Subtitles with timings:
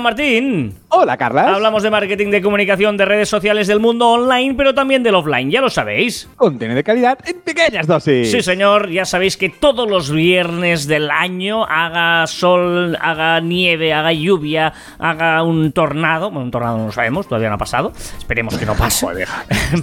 [0.00, 0.74] Martín.
[0.88, 1.48] Hola, Carlas.
[1.48, 5.50] Hablamos de marketing, de comunicación, de redes sociales, del mundo online, pero también del offline,
[5.50, 6.28] ya lo sabéis.
[6.36, 8.30] Contenido de calidad en pequeñas dosis.
[8.30, 14.12] Sí, señor, ya sabéis que todos los viernes del año, haga sol, haga nieve, haga
[14.12, 18.56] lluvia, haga un tornado, bueno, un tornado no lo sabemos, todavía no ha pasado, esperemos
[18.56, 19.06] que no pase.
[19.06, 19.28] Joder,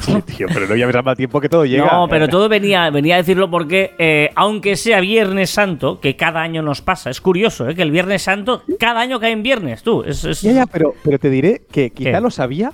[0.02, 1.86] sí, tío, pero no ya ves mal tiempo que todo llega.
[1.86, 6.42] No, pero todo venía, venía a decirlo porque, eh, aunque sea Viernes Santo, que cada
[6.42, 7.76] año nos pasa, es curioso, ¿eh?
[7.76, 9.99] que el Viernes Santo, cada año cae en viernes, tú.
[10.04, 12.22] Es, es- Ya, ya, pero, pero te diré que quizá ¿Qué?
[12.22, 12.72] lo sabía,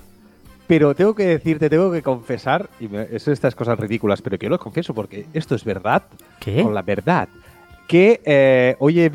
[0.68, 4.46] pero tengo que decirte, tengo que confesar, y me- es estas cosas ridículas, pero que
[4.46, 6.04] yo lo confieso porque esto es verdad,
[6.40, 6.64] ¿Qué?
[6.64, 7.28] con la verdad,
[7.88, 9.12] que eh, hoy he,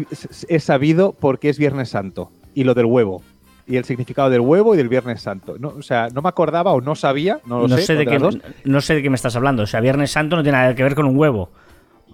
[0.48, 3.22] he sabido por qué es Viernes Santo y lo del huevo.
[3.66, 5.54] Y el significado del huevo y del Viernes Santo.
[5.58, 7.82] No, o sea, no me acordaba o no sabía, no lo no, sé.
[7.82, 8.18] sé de qué,
[8.64, 9.62] no sé de qué me estás hablando.
[9.62, 11.50] O sea, Viernes Santo no tiene nada que ver con un huevo.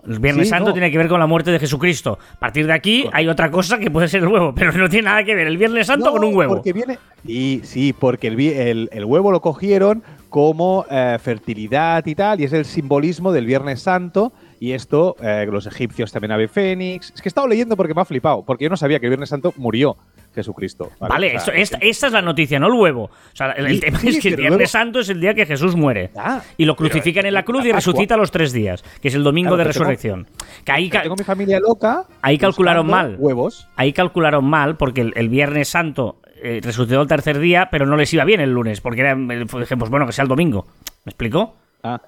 [0.08, 0.72] El Viernes Sí, Santo no.
[0.72, 2.18] tiene que ver con la muerte de Jesucristo.
[2.36, 5.06] A partir de aquí hay otra cosa que puede ser el huevo, pero no tiene
[5.06, 6.54] nada que ver el Viernes Santo No, con un huevo.
[6.54, 6.98] Porque viene.
[7.24, 12.40] Y sí, porque el, vi- el- el huevo lo cogieron como eh, fertilidad y tal,
[12.40, 14.32] y es el simbolismo del Viernes Santo.
[14.60, 17.12] Y esto, eh, los egipcios también ave fénix.
[17.14, 19.10] Es que he estado leyendo porque me ha flipado, porque yo no sabía que el
[19.10, 19.96] Viernes Santo murió
[20.36, 20.90] Jesucristo.
[21.00, 23.04] Vale, O sea, esto- esta, esta es la noticia, no el huevo.
[23.04, 25.44] O sea, el, tema sí, es que el Viernes luego- Santo es el día que
[25.46, 26.10] Jesús muere.
[26.16, 29.14] Ah, y lo crucifican en la cruz y resucita a los tres días, que es
[29.14, 30.26] el domingo Claro, de tengo- resurrección.
[30.64, 32.04] Que ahí, Tengo mi familia loca.
[32.22, 33.16] Ahí calcularon mal.
[33.18, 33.66] Huevos.
[33.76, 37.96] ahí calcularon mal porque el, el Viernes Santo eh, resucitó el tercer día, pero no
[37.96, 40.66] les iba bien el lunes, porque era, eh, dije, pues bueno, que sea el domingo.
[41.04, 41.56] ¿Me explico?
[41.82, 42.00] Ah,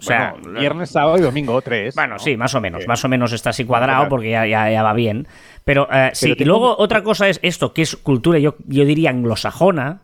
[0.00, 1.94] O sea, bueno, viernes, sábado y domingo, tres.
[1.94, 2.18] Bueno, ¿no?
[2.18, 2.82] sí, más o menos.
[2.82, 2.88] Sí.
[2.88, 5.28] Más o menos está así cuadrado porque ya, ya, ya va bien.
[5.64, 9.10] Pero, eh, sí, y luego otra cosa es esto, que es cultura, yo, yo diría
[9.10, 10.00] anglosajona.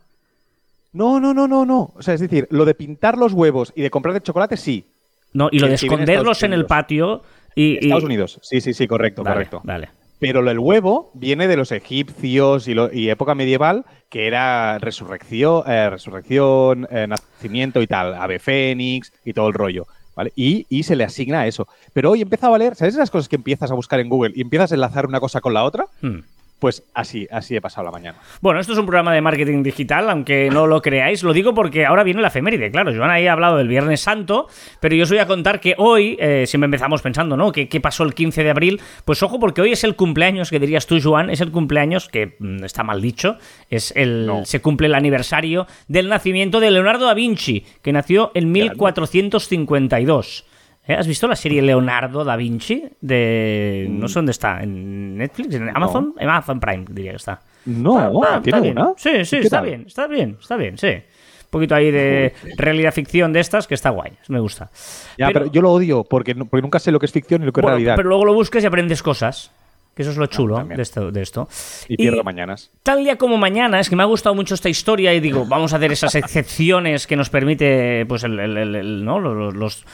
[0.92, 1.92] No, no, no, no, no.
[1.96, 4.86] O sea, es decir, lo de pintar los huevos y de comprar de chocolate, sí.
[5.32, 5.48] ¿no?
[5.50, 7.22] Y lo de esconderlos en el patio
[7.54, 7.72] y.
[7.72, 8.38] y- Estados Unidos.
[8.42, 9.60] Sí, sí, sí, correcto, correcto.
[9.64, 9.88] Vale.
[10.18, 15.90] Pero del huevo viene de los egipcios y, lo- época medieval, que era resurrección, eh,
[15.90, 19.86] resurrección eh, nacimiento y tal, ave fénix y todo el rollo.
[20.14, 20.32] ¿vale?
[20.34, 21.68] Y, se le asigna a eso.
[21.92, 24.32] Pero hoy he empezado a leer, ¿sabes esas cosas que empiezas a buscar en Google
[24.34, 25.86] y empiezas a enlazar una cosa con la otra?
[26.00, 26.20] Hmm.
[26.58, 28.18] Pues así, así he pasado la mañana.
[28.40, 31.22] Bueno, esto es un programa de marketing digital, aunque no lo creáis.
[31.22, 32.70] Lo digo porque ahora viene la efeméride.
[32.70, 34.48] Claro, Joan ahí ha hablado del Viernes Santo,
[34.80, 37.52] pero yo os voy a contar que hoy, eh, siempre empezamos pensando, ¿no?
[37.52, 38.80] ¿Qué, qué pasó el 15 de abril?
[39.04, 42.36] Pues ojo, porque hoy es el cumpleaños, que dirías tú, Joan, es el cumpleaños, que
[42.38, 43.36] mm, está mal dicho,
[43.68, 44.46] es el, No.
[44.46, 50.44] se cumple el aniversario del nacimiento de Leonardo da Vinci, que nació en 1452.
[50.88, 50.94] ¿Eh?
[50.94, 52.84] ¿Has visto la serie Leonardo da Vinci?
[53.00, 53.86] De.
[53.90, 54.62] No sé dónde está.
[54.62, 55.54] ¿En Netflix?
[55.54, 56.14] ¿En Amazon?
[56.18, 57.40] En Amazon Prime, diría que está.
[57.64, 58.78] No, Ah, ¿tiene bien.
[58.78, 58.92] una?
[58.96, 60.86] Sí, sí, ¿Qué está bien, está bien, está bien, sí.
[60.88, 64.70] Un poquito ahí de realidad ficción de estas que está guay, me gusta.
[65.18, 67.52] Ya, pero, yo lo odio porque, porque nunca sé lo que es ficción y lo
[67.52, 67.96] que bueno, es realidad.
[67.96, 69.50] pero luego lo buscas y aprendes cosas.
[69.96, 70.76] Que eso es lo chulo también.
[70.76, 71.48] de esto, de esto.
[71.88, 72.70] y pierdo mañanas.
[72.82, 75.72] Tal día como mañana, es que me ha gustado mucho esta historia y digo, vamos
[75.72, 79.18] a hacer esas excepciones que nos permite, pues, el, el- el- el- ¿no?
[79.18, 79.86] Los, los-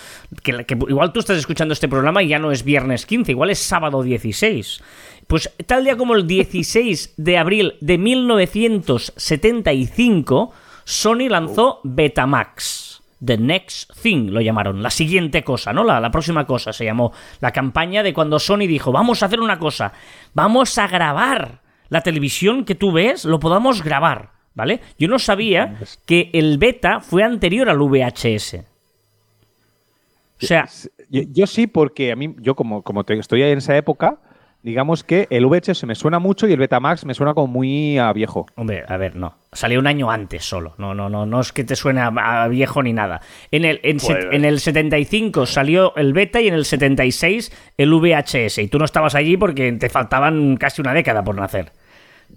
[0.42, 3.50] que, que igual tú estás escuchando este programa y ya no es viernes 15, igual
[3.50, 4.82] es sábado 16.
[5.28, 10.50] Pues tal día como el 16 de abril de 1975,
[10.84, 12.91] Sony lanzó Betamax.
[13.24, 15.84] The Next Thing lo llamaron, la siguiente cosa, ¿no?
[15.84, 19.40] La, la próxima cosa se llamó la campaña de cuando Sony dijo, vamos a hacer
[19.40, 19.92] una cosa,
[20.34, 24.80] vamos a grabar la televisión que tú ves, lo podamos grabar, ¿vale?
[24.98, 28.54] Yo no sabía que el beta fue anterior al VHS.
[30.42, 30.68] O sea,
[31.08, 34.18] Yo, yo sí, porque a mí, yo como, como te- estoy ahí en esa época,
[34.62, 38.12] digamos que el VHS me suena mucho y el Betamax me suena como muy a
[38.12, 38.46] viejo.
[38.56, 39.34] Hombre, a ver, no.
[39.52, 40.74] Salió un año antes solo.
[40.78, 43.20] No, no, no, no es que te suene a, a viejo ni nada.
[43.50, 47.52] En el, en, set- Pues- en el 75 salió el beta y en el 76
[47.76, 48.58] el VHS.
[48.58, 51.72] Y tú no estabas allí porque te faltaban casi una década por nacer.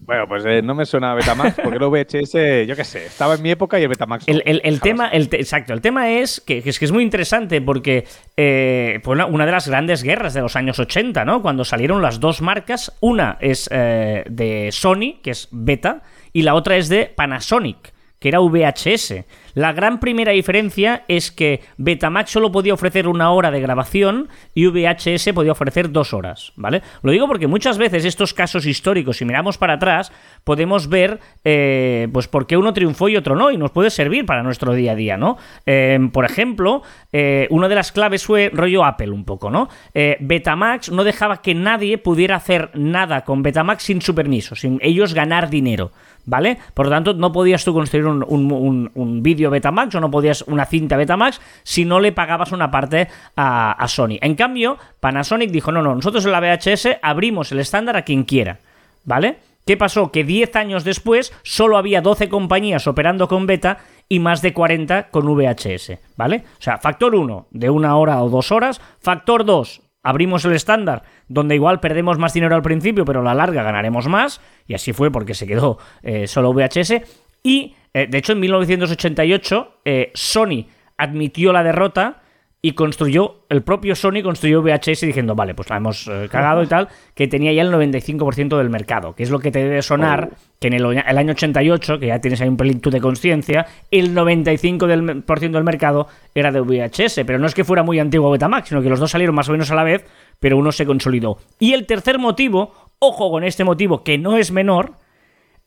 [0.02, 3.34] Bueno, pues eh, no me suena a Betamax, porque el VHS, yo qué sé, estaba
[3.36, 4.28] en mi época y el Betamax.
[4.28, 4.34] no.
[4.34, 6.92] El, el- el tema, el te- exacto, el tema es que, que es que es
[6.92, 8.06] muy interesante porque
[8.38, 11.42] eh, fue una, una de las grandes guerras de los años 80, ¿no?
[11.42, 16.04] Cuando salieron las dos marcas, una es eh, de Sony, que es Beta,
[16.34, 19.26] y la otra es de Panasonic, que era VHS.
[19.54, 24.68] La gran primera diferencia es que Betamax solo podía ofrecer una hora de grabación y
[24.68, 26.82] VHS podía ofrecer dos horas, ¿vale?
[27.04, 30.12] Lo digo porque muchas veces estos casos históricos, si miramos para atrás,
[30.44, 34.26] podemos ver, eh, pues, por qué uno triunfó y otro no, y nos puede servir
[34.26, 35.38] para nuestro día a día, ¿no?
[35.66, 39.70] Eh, por ejemplo, eh, una de las claves fue rollo Apple un poco, ¿no?
[39.94, 44.80] Eh, Betamax no dejaba que nadie pudiera hacer nada con Betamax sin su permiso, sin
[44.82, 45.92] ellos ganar dinero.
[46.26, 46.58] ¿Vale?
[46.74, 50.44] Por lo tanto, no podías tú construir un, un, un, vídeo Betamax o no podías
[50.48, 54.18] una cinta Betamax si no le pagabas una parte a, a, Sony.
[54.22, 58.24] En cambio, Panasonic dijo, no, no, nosotros en la VHS abrimos el estándar a quien
[58.24, 58.60] quiera,
[59.04, 59.38] ¿vale?
[59.66, 60.12] ¿Qué pasó?
[60.12, 65.10] Que 10 años después solo había 12 compañías operando con beta y más de 40
[65.10, 66.44] con VHS, ¿vale?
[66.60, 71.02] O sea, factor 1 de una hora o dos horas, factor 2 abrimos el estándar,
[71.28, 74.94] donde igual perdemos más dinero al principio, pero a la larga ganaremos más, y así
[74.94, 77.02] fue porque se quedó eh, solo VHS,
[77.42, 82.22] y eh, de hecho en 1988 eh, Sony admitió la derrota
[82.66, 86.66] y construyó, el propio Sony construyó VHS diciendo, vale, pues la hemos eh, cagado y
[86.66, 90.32] tal, que tenía ya el 95% del mercado, que es lo que te debe sonar,
[90.32, 90.36] oh.
[90.60, 94.88] que en el, año 88, que ya tienes ahí un pelito de conciencia, el 95%
[94.88, 98.82] del, del mercado era de VHS, pero no es que fuera muy antiguo Betamax, sino
[98.82, 100.04] que los dos salieron más o menos a la vez,
[100.40, 101.38] pero uno se consolidó.
[101.60, 104.94] Y el tercer motivo, ojo con este motivo que no es menor,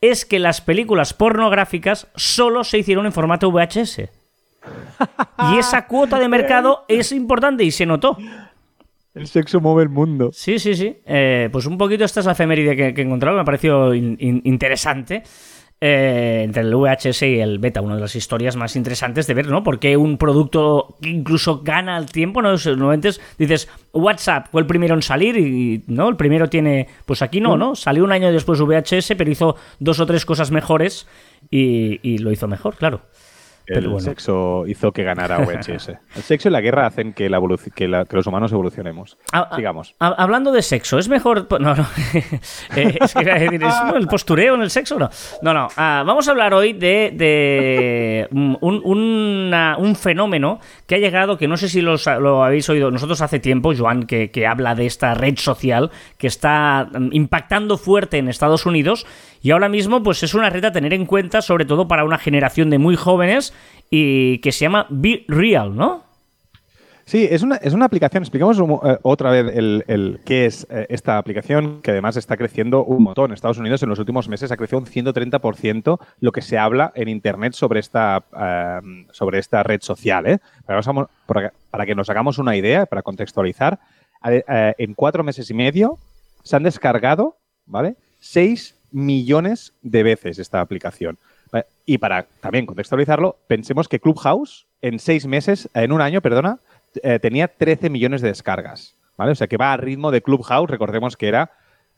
[0.00, 4.18] es que las películas pornográficas solo se hicieron en formato VHS.
[5.53, 8.17] Y esa cuota de mercado es importante y se notó.
[9.15, 10.31] El sexo mueve el mundo.
[10.33, 10.99] Sí, sí, sí.
[11.05, 15.23] Eh, pues un poquito esta es la efeméride que, he encontrado, me ha parecido interesante.
[15.81, 19.47] Eh, entre el VHS y el beta, una de las historias más interesantes de ver,
[19.47, 19.63] ¿no?
[19.63, 22.51] Porque un producto que incluso gana el tiempo, ¿no?
[22.51, 26.09] Normalmente dices, WhatsApp fue el primero en salir y, ¿no?
[26.09, 27.77] El primero tiene, pues aquí no, ¿no?
[27.77, 31.07] Salió un año después VHS, pero hizo dos o tres cosas mejores
[31.49, 33.03] y lo hizo mejor, claro
[33.69, 35.88] el sexo hizo que ganara VHS.
[36.17, 37.38] el sexo y la guerra hacen que, la
[38.05, 39.19] que, los humanos evolucionemos.
[39.32, 39.94] Ah, ah, Sigamos.
[39.99, 41.47] hablando de sexo, ¿es mejor...?
[41.61, 41.87] No, no.
[42.76, 43.20] Eh, es que
[43.97, 44.99] el postureo en el sexo?
[44.99, 45.11] No,
[45.43, 45.55] no.
[45.55, 45.69] no.
[45.76, 51.81] Ah, vamos a hablar hoy de, un, fenómeno que ha llegado, que no sé si
[51.81, 56.26] lo habéis oído nosotros hace tiempo, Joan, que, que habla de esta red social que
[56.26, 59.06] está mm, impactando fuerte en Estados Unidos
[59.43, 62.19] y ahora mismo, pues es una red a tener en cuenta, sobre todo para una
[62.19, 63.52] generación de muy jóvenes,
[63.90, 66.08] y que se llama Be Real, ¿no?
[67.08, 68.23] Sí, es una, es una aplicación.
[68.23, 73.02] Explicamos eh, otra vez el, qué es eh, esta aplicación, que además está creciendo un
[73.02, 73.32] montón.
[73.32, 77.08] Estados Unidos en los últimos meses ha crecido un 130% lo que se habla en
[77.08, 80.38] Internet sobre esta, eh, sobre esta red social.
[80.67, 80.82] Para,
[81.70, 83.79] para, que nos hagamos una idea, para contextualizar,
[84.23, 85.96] en cuatro meses y medio
[86.43, 87.94] se han descargado ¿vale?
[88.19, 91.19] seis millones de veces esta aplicación.
[91.87, 96.58] Y para también contextualizarlo, pensemos que Clubhouse en seis meses, en un año, perdona,
[97.02, 98.94] eh, tenía 13 millones de descargas.
[99.17, 99.32] ¿vale?
[99.32, 101.50] O sea que va a ritmo de Clubhouse, recordemos que era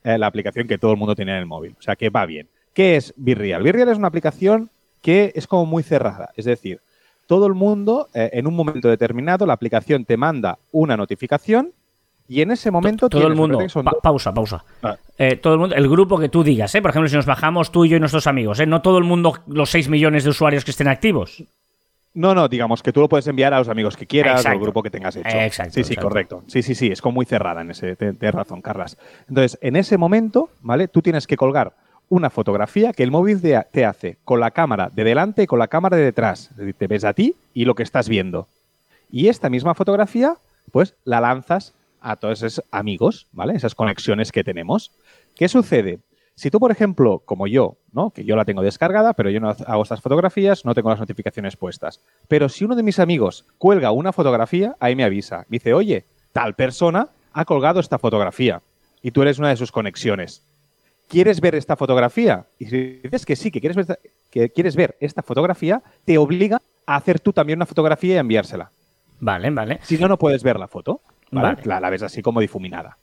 [0.04, 1.76] eh, la aplicación que todo el mundo tenía en el móvil.
[1.78, 2.48] O sea que va bien.
[2.72, 3.62] ¿Qué es Virreal?
[3.62, 4.70] Virreal es una aplicación
[5.02, 6.30] que es como muy cerrada.
[6.36, 6.80] Es decir,
[7.26, 11.72] todo el mundo, eh, en un momento determinado, la aplicación te manda una notificación
[12.30, 13.58] y en ese momento todo el mundo
[14.00, 14.96] pausa pausa ah.
[15.18, 16.80] eh, todo el mundo el grupo que tú digas ¿eh?
[16.80, 18.66] por ejemplo si nos bajamos tú y yo y nuestros amigos ¿eh?
[18.66, 21.42] no todo el mundo los 6 millones de usuarios que estén activos
[22.12, 24.58] no, no, digamos que tú lo puedes enviar a los amigos que quieras o al
[24.58, 25.28] grupo que tengas hecho.
[25.28, 25.74] Exacto.
[25.74, 26.42] Sí, sí, correcto.
[26.48, 27.94] Sí, sí, sí, es como muy cerrada en ese.
[27.94, 28.98] Tienes razón, Carlas.
[29.28, 30.88] Entonces, en ese momento, ¿vale?
[30.88, 31.72] Tú tienes que colgar
[32.08, 35.68] una fotografía que el móvil te hace con la cámara de delante y con la
[35.68, 36.50] cámara de detrás.
[36.50, 38.48] Es decir, te ves a ti y lo que estás viendo.
[39.08, 40.34] Y esta misma fotografía,
[40.72, 43.54] pues la lanzas a todos esos amigos, ¿vale?
[43.54, 44.92] Esas conexiones que tenemos.
[45.34, 46.00] ¿Qué sucede?
[46.34, 48.10] Si tú, por ejemplo, como yo, ¿no?
[48.10, 51.56] Que yo la tengo descargada, pero yo no hago estas fotografías, no tengo las notificaciones
[51.56, 52.00] puestas.
[52.28, 55.44] Pero si uno de mis amigos cuelga una fotografía, ahí me avisa.
[55.48, 58.62] Me dice, oye, tal persona ha colgado esta fotografía
[59.02, 60.42] y tú eres una de sus conexiones.
[61.08, 62.46] ¿Quieres ver esta fotografía?
[62.58, 63.98] Y si dices que sí, que quieres ver,
[64.30, 68.70] que quieres ver esta fotografía, te obliga a hacer tú también una fotografía y enviársela.
[69.18, 69.80] Vale, vale.
[69.82, 71.02] Si no, no puedes ver la foto.
[71.30, 72.98] La, ves así como difuminada.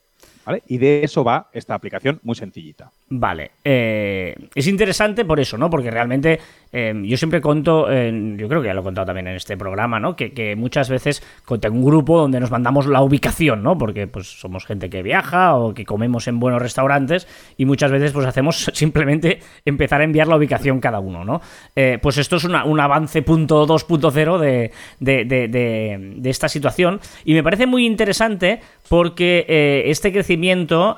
[0.68, 2.92] Y de eso va esta aplicación muy sencillita.
[3.10, 3.52] Vale.
[3.64, 5.70] Eh, es interesante por eso, ¿no?
[5.70, 6.40] Porque realmente
[6.72, 10.00] eh, yo siempre conto, yo creo que ya lo he contado también en este programa,
[10.00, 10.16] ¿no?
[10.16, 11.24] Que, muchas veces
[11.60, 13.78] tengo un grupo donde nos mandamos la ubicación, ¿no?
[13.78, 17.28] Porque pues somos gente que viaja o que comemos en buenos restaurantes
[17.58, 21.42] y muchas veces pues hacemos simplemente empezar a enviar la ubicación cada uno, ¿no?
[21.76, 27.44] Eh, pues esto es un avance punto 2.0 de, de, de, esta situación y me
[27.44, 30.37] parece muy interesante porque este crecimiento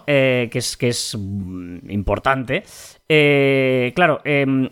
[0.07, 2.63] eh, que, es, que es mm, importante,
[3.07, 4.69] eh, claro, em,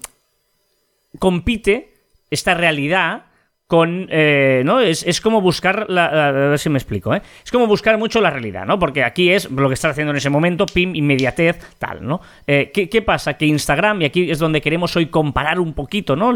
[1.19, 1.93] compite
[2.29, 3.26] esta realidad
[3.67, 4.07] con.
[4.09, 4.79] eh, ¿no?
[4.79, 5.85] Es, es como buscar.
[5.89, 7.21] La, a ver si me explico, ¿eh?
[7.43, 8.79] Es como buscar mucho la realidad, ¿no?
[8.79, 12.21] Porque aquí es lo que estás haciendo en ese momento, pim, inmediatez, tal, ¿no?
[12.45, 13.35] Eh, ¿qué, qué pasa?
[13.35, 16.33] Que Instagram, y aquí es donde queremos hoy comparar un poquito, ¿no?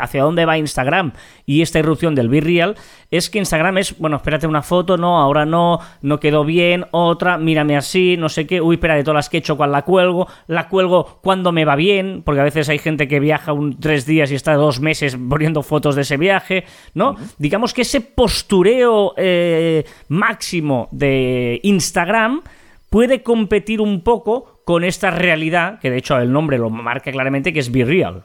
[0.00, 1.12] Hacia dónde va Instagram
[1.46, 2.76] y esta irrupción del Be Real,
[3.10, 7.38] es que Instagram es, bueno, espérate una foto, no, ahora no, no quedó bien, otra,
[7.38, 9.82] mírame así, no sé qué, uy, espera, de todas las que he hecho, ¿cuál la
[9.82, 10.26] cuelgo?
[10.46, 14.06] La cuelgo cuando me va bien, porque a veces hay gente que viaja un tres
[14.06, 17.16] días y está dos meses poniendo fotos de ese viaje, ¿no?
[17.38, 22.42] Digamos que ese postureo eh, máximo de Instagram
[22.90, 27.52] puede competir un poco con esta realidad, que de hecho el nombre lo marca claramente,
[27.52, 28.24] que es Be Real.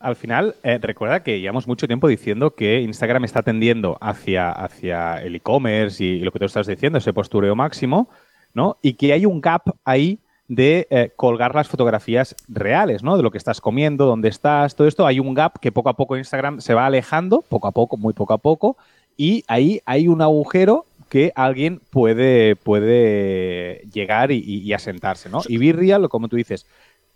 [0.00, 5.22] Al final, eh, recuerda que llevamos mucho tiempo diciendo que Instagram está tendiendo hacia, hacia
[5.22, 8.10] el e-commerce y, lo que tú estás diciendo, ese postureo máximo,
[8.52, 8.76] ¿no?
[8.82, 13.16] Y que hay un gap ahí de eh, colgar las fotografías reales, ¿no?
[13.16, 15.06] De lo que estás comiendo, dónde estás, todo esto.
[15.06, 18.12] Hay un gap que poco a poco Instagram se va alejando, poco a poco, muy
[18.12, 18.76] poco a poco,
[19.16, 25.40] y ahí hay un agujero que alguien puede, puede llegar y, y- y asentarse, ¿no?
[25.48, 26.66] Y Be Real, como tú dices,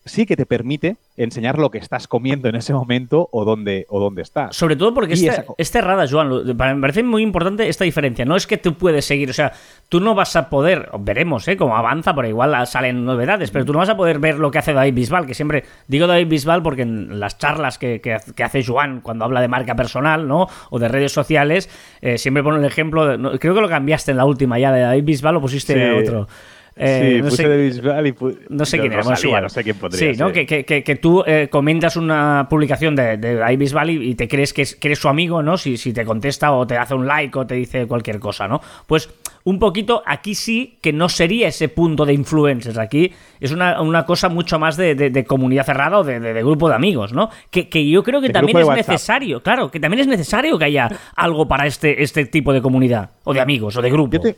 [0.08, 4.00] sí que te permite enseñar lo que estás comiendo en ese momento o dónde, o
[4.00, 4.56] dónde estás.
[4.56, 6.28] Sobre todo porque Y es, esa cerrada, Joan.
[6.28, 8.24] Lo- Me parece muy importante esta diferencia.
[8.24, 9.52] No es que tú puedes seguir, o sea,
[9.88, 11.56] tú no vas a poder, veremos, ¿eh?
[11.56, 14.58] Cómo avanza, pero igual salen novedades, pero tú no vas a poder ver lo que
[14.58, 18.32] hace David Bisbal, que siempre digo David Bisbal porque en las charlas que, que hace-
[18.34, 20.48] que hace Joan cuando habla de marca personal, ¿no?
[20.70, 21.68] O de redes sociales,
[22.00, 24.72] eh, siempre pone el ejemplo, de- no, creo que lo cambiaste en la última ya
[24.72, 26.02] de David Bisbal o pusiste Sí.
[26.02, 26.28] otro.
[26.80, 29.48] Eh, sí, no puse sé- de Bisbal y pu- no sé quién era, Rosalía, no
[29.48, 30.32] sé quién podría Sí, ¿no?
[30.32, 34.62] Que, que- que- tú eh, comentas una publicación de, de Bisbal y, te crees que,
[34.62, 35.56] es- que eres su amigo, ¿no?
[35.58, 38.60] Si, si te contesta o te hace un like o te dice cualquier cosa, ¿no?
[38.86, 39.10] Pues
[39.44, 42.76] un poquito aquí sí que no sería ese punto de influencers.
[42.78, 46.68] Aquí es una, una cosa mucho más de, de- de comunidad cerrada o de, grupo
[46.68, 47.30] de amigos, ¿no?
[47.50, 50.88] Que, que yo creo que también es necesario, claro, que también es necesario que haya
[51.16, 54.12] algo para este, este tipo de comunidad o de amigos o de grupo.
[54.12, 54.36] Yo, te-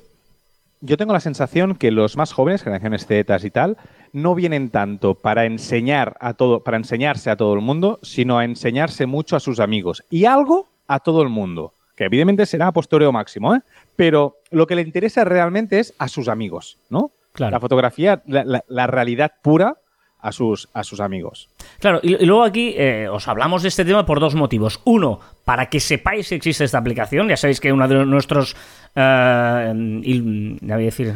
[0.80, 3.76] yo tengo la sensación que los más jóvenes, generaciones Z y tal,
[4.12, 8.44] no vienen tanto para enseñar a todo, para enseñarse a todo el mundo, sino a
[8.44, 11.72] enseñarse mucho a sus amigos y algo a todo el mundo.
[11.96, 12.72] Que evidentemente será a
[13.12, 13.60] máximo, ¿eh?
[13.94, 17.10] Pero lo que le interesa realmente es a sus amigos, ¿no?
[17.32, 17.52] Claro.
[17.52, 19.76] La fotografía, la, la- la realidad pura
[20.22, 21.48] a sus, a sus amigos.
[21.78, 24.80] Claro, y, y luego aquí eh, os hablamos de este tema por dos motivos.
[24.84, 27.28] Uno, para que sepáis que existe esta aplicación.
[27.28, 28.56] Ya sabéis que uno de nuestros.
[28.94, 31.14] eh, il- ya voy a decir.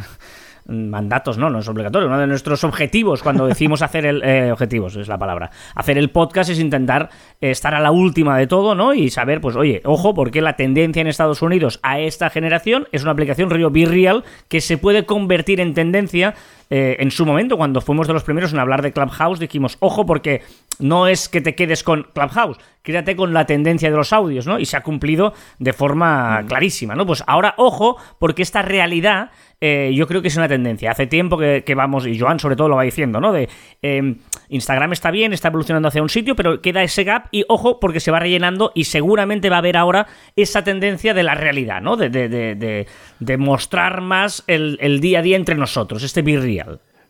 [0.67, 2.09] Mandatos, no, no es obligatorio.
[2.09, 4.23] Uno de nuestros objetivos cuando decimos hacer el.
[4.25, 5.51] eh, objetivos es la palabra.
[5.75, 7.11] Hacer el podcast es intentar
[7.43, 8.95] estar a la última de todo, ¿no?
[8.95, 13.03] Y saber, pues, oye, ojo, porque la tendencia en Estados Unidos a esta generación es
[13.03, 16.35] una aplicación Río Be Real que se puede convertir en tendencia
[16.71, 20.07] eh, en su momento, cuando fuimos de los primeros en hablar de Clubhouse, dijimos, ojo,
[20.07, 20.43] porque
[20.79, 24.59] no es que te quedes con Clubhouse, quédate con la tendencia de los audios, ¿no?
[24.59, 27.07] Y se ha cumplido de forma clarísima, ¿no?
[27.07, 29.31] Pues ahora, ojo, porque esta realidad
[29.61, 30.91] eh, yo creo que es una tendencia.
[30.91, 33.33] Hace tiempo que, que vamos, y Joan sobre todo lo va diciendo, ¿no?
[33.33, 33.49] De
[33.83, 34.17] eh,
[34.49, 38.01] Instagram está bien, está evolucionando hacia un sitio, pero queda ese gap y ojo, porque
[38.01, 40.07] se va rellenando y seguramente va a haber ahora
[40.37, 41.97] esa tendencia de la realidad, ¿no?
[41.97, 42.87] De, de, de,
[43.21, 46.37] de- mostrar más el, el día a día entre nosotros, este be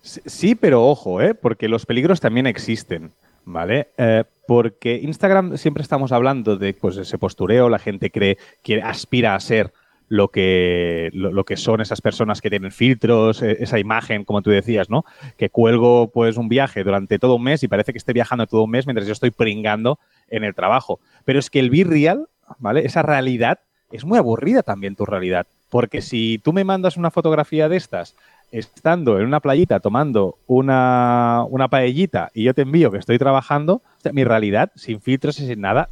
[0.03, 1.35] Sí, pero ojo, ¿eh?
[1.35, 3.13] porque los peligros también existen,
[3.45, 3.89] ¿vale?
[3.97, 9.35] Eh, porque Instagram siempre estamos hablando de pues, ese postureo, la gente cree que aspira
[9.35, 9.73] a ser
[10.09, 14.51] lo que, lo, que son esas personas que tienen filtros, eh, esa imagen, como tú
[14.51, 15.05] decías, ¿no?
[15.39, 18.65] Que cuelgo pues un viaje durante todo un mes y parece que esté viajando todo
[18.65, 19.99] un mes mientras yo estoy pringando
[20.29, 21.01] en el trabajo.
[21.25, 21.85] Pero es que el be
[22.59, 22.85] ¿vale?
[22.85, 23.61] Esa realidad
[23.91, 25.47] es muy aburrida también tu realidad.
[25.71, 28.15] Porque si tú me mandas una fotografía de estas
[28.53, 33.75] estando en una playita tomando una, una paellita y yo te envío que estoy trabajando,
[33.75, 35.89] o sea, mi realidad, sin filtros y sin nada,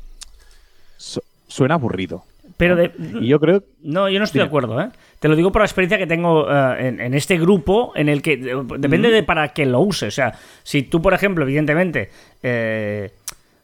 [0.96, 2.24] su- suena aburrido.
[2.56, 4.90] Pero de, Y yo creo No, yo no estoy de acuerdo, ¿eh?
[5.18, 8.22] Te lo digo por la experiencia que tengo eh, en, en este grupo, en el
[8.22, 10.08] que eh, depende de para qué lo uses.
[10.08, 12.10] O sea, si tú, por ejemplo, evidentemente,
[12.42, 13.10] eh,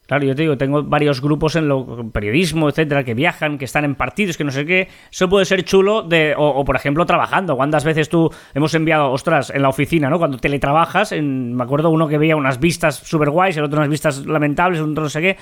[0.09, 3.85] claro, yo te digo, tengo varios grupos en lo periodismo, etcétera, que viajan, que están
[3.85, 4.89] en partidos, que no sé qué.
[5.13, 7.57] Eso puede ser chulo de, o, o, por ejemplo, trabajando.
[7.57, 10.19] ¿Cuántas veces tú hemos enviado, ostras, en la oficina, ¿no?
[10.19, 13.91] Cuando teletrabajas, en, me acuerdo uno que veía unas vistas super guays, el otro unas
[13.91, 15.37] vistas lamentables, el otro no sé qué.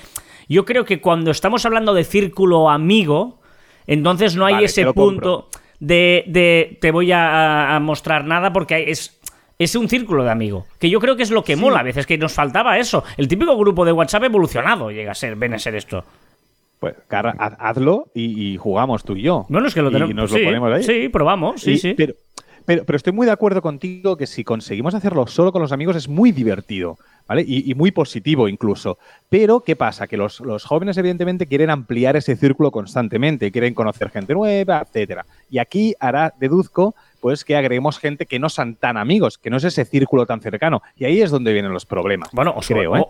[0.49, 3.39] Yo creo que cuando estamos hablando de círculo amigo,
[3.85, 5.49] entonces no hay Vale, ese punto compro.
[5.79, 9.16] de, de te voy a, a mostrar nada porque es,
[9.59, 10.65] es un círculo de amigo.
[10.79, 13.03] Que yo creo que es lo que mola a veces, que nos faltaba eso.
[13.17, 16.03] El típico grupo de WhatsApp evolucionado llega a ser, ven a ser esto.
[16.79, 19.45] Pues, Carla, haz- hazlo y, y jugamos tú y yo.
[19.49, 20.13] Bueno, es que lo Y tenemos.
[20.15, 20.83] nos sí, lo ponemos ahí.
[20.83, 21.93] sí, probamos, sí, Y- sí.
[21.97, 22.13] Pero,
[22.65, 25.95] pero, pero estoy muy de acuerdo contigo que si conseguimos hacerlo solo con los amigos
[25.95, 26.97] es muy divertido,
[27.27, 27.43] ¿vale?
[27.47, 28.99] Y, muy positivo incluso.
[29.29, 30.05] Pero, ¿qué pasa?
[30.05, 35.25] Que los, jóvenes, evidentemente, quieren ampliar ese círculo constantemente, quieren conocer gente nueva, etcétera.
[35.49, 39.57] Y aquí hará, deduzco, pues que agreguemos gente que no son tan amigos, que no
[39.57, 40.81] es ese círculo tan cercano.
[40.95, 42.29] Y ahí es donde vienen los problemas.
[42.31, 43.05] Bueno, creo, ¿eh?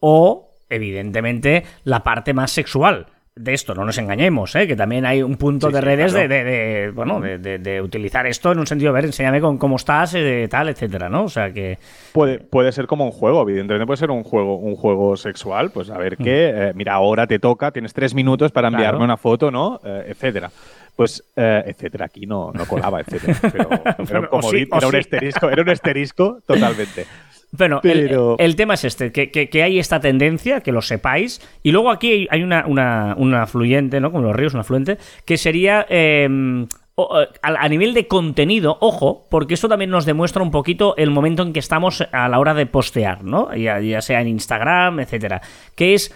[0.00, 3.06] o evidentemente, la parte más sexual
[3.38, 4.66] de esto, no nos engañemos, ¿eh?
[4.66, 8.90] que también hay un punto de redes de, bueno, de, utilizar esto en un sentido,
[8.90, 11.24] a ver, enséñame con cómo estás, eh, tal, etcétera, ¿no?
[11.24, 11.78] O sea que...
[12.12, 15.90] Puede, puede ser como un juego, evidentemente puede ser un juego, un juego sexual, pues
[15.90, 16.60] a ver qué, mm.
[16.60, 19.80] eh, mira, ahora te toca, tienes tres minutos para enviarme una foto, ¿no?
[19.84, 20.50] etcétera.
[20.98, 23.38] Pues, etcétera, aquí no, no colaba, etcétera.
[24.08, 27.06] Pero, como era, un esterisco, era un esterisco totalmente.
[27.52, 32.26] Bueno, el, tema es este, que, hay esta tendencia, que lo sepáis, y luego aquí
[32.32, 34.10] hay una, una, una afluente, ¿no?
[34.10, 35.86] Como los ríos, una afluente, que sería...
[35.88, 41.12] Em, eh, a, nivel de contenido, ojo, porque esto también nos demuestra un poquito el
[41.12, 43.54] momento en que estamos a la hora de postear, ¿no?
[43.54, 45.40] Ya, ya sea en Instagram, etcétera.
[45.76, 46.12] Que es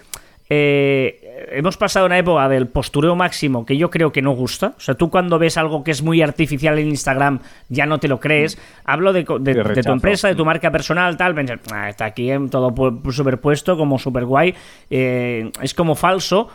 [0.55, 4.75] eh, hemos pasado una época del postureo máximo que yo creo que no gusta.
[4.77, 8.07] O sea, tú cuando ves algo que es muy artificial en Instagram ya no te
[8.07, 8.59] lo crees.
[8.85, 11.33] Hablo de, tu empresa, de tu marca personal, tal.
[11.71, 12.71] Ah, está aquí en todo
[13.11, 14.53] superpuesto, como super guay.
[14.91, 16.49] Eh, es como falso.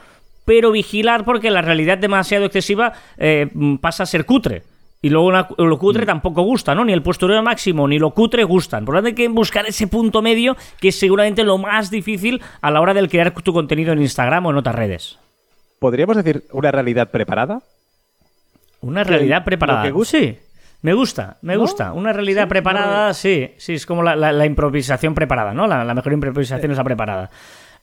[0.44, 3.48] Pero vigilar porque la realidad demasiado excesiva eh,
[3.80, 4.62] pasa a ser cutre.
[5.00, 6.06] Y luego lo cutre mm.
[6.06, 6.84] tampoco gusta, ¿no?
[6.84, 8.84] Ni el postureo máximo ni lo cutre gustan.
[8.84, 12.42] Por lo tanto, hay que buscar ese punto medio que es seguramente lo más difícil
[12.60, 15.18] a la hora de crear tu contenido en Instagram o en otras redes.
[15.78, 17.62] ¿Podríamos decir una realidad preparada?
[18.80, 19.92] Una realidad preparada.
[20.04, 20.36] Sí,
[20.82, 21.92] me gusta, me gusta.
[21.92, 25.68] Una realidad preparada, sí, sí, es como la, improvisación preparada, ¿no?
[25.68, 27.30] La, mejor improvisación es la preparada.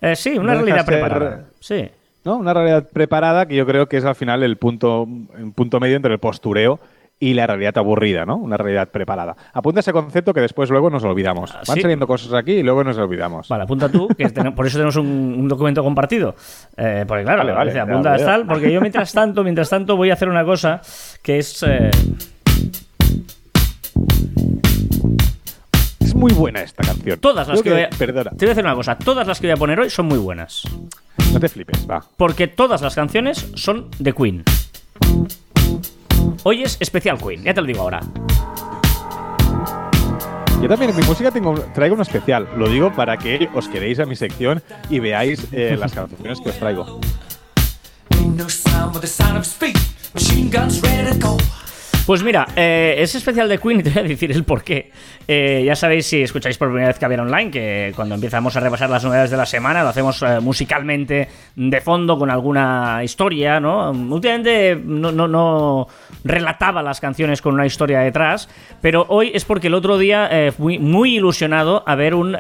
[0.01, 1.45] Eh, sí, una realidad preparada.
[1.61, 1.89] Sí.
[2.25, 2.37] ¿no?
[2.37, 5.95] Una realidad preparada que yo creo que es al final el punto, un punto medio
[5.95, 6.79] entre el postureo
[7.19, 8.35] y la realidad aburrida, ¿no?
[8.35, 9.35] Una realidad preparada.
[9.53, 11.51] Apunta ese concepto que después luego nos olvidamos.
[11.53, 13.47] Ah, Van saliendo cosas aquí y luego nos olvidamos.
[13.47, 16.35] Vale, apunta tú, que por eso tenemos un, documento compartido.
[16.75, 20.29] Eh, porque claro, vale, apunta tal, porque yo mientras tanto, mientras tanto voy a hacer
[20.29, 20.81] una cosa
[21.21, 21.63] que es...
[21.63, 21.89] Eh,
[26.01, 27.19] es muy buena esta canción.
[27.19, 27.89] Todas las que, voy a...
[27.89, 28.31] Perdona.
[28.31, 30.17] Te voy a decir una cosa, todas las que voy a poner hoy son muy
[30.17, 30.63] buenas.
[31.31, 32.03] No te flipes, va.
[32.17, 34.43] Porque todas las canciones son de Queen.
[36.43, 38.01] Hoy es especial Queen, ya te lo digo ahora.
[40.61, 42.47] Yo también en mi música tengo, traigo un especial.
[42.57, 46.49] Lo digo para que os quedéis a mi sección y veáis eh, las canciones que
[46.49, 46.99] os traigo.
[52.05, 54.91] Pues mira, eh, es especial de Queen y te voy a decir el por qué.
[55.27, 58.91] Eh, ya sabéis, si escucháis por primera vez Caber Online, que cuando empezamos a repasar
[58.91, 63.89] las novedades de la semana lo hacemos eh, musicalmente de fondo con alguna historia, ¿no?
[63.89, 65.87] Últimamente no, no, no,
[66.23, 68.49] relataba las canciones con una historia detrás,
[68.81, 72.37] pero hoy es porque el otro día fui muy ilusionado a ver un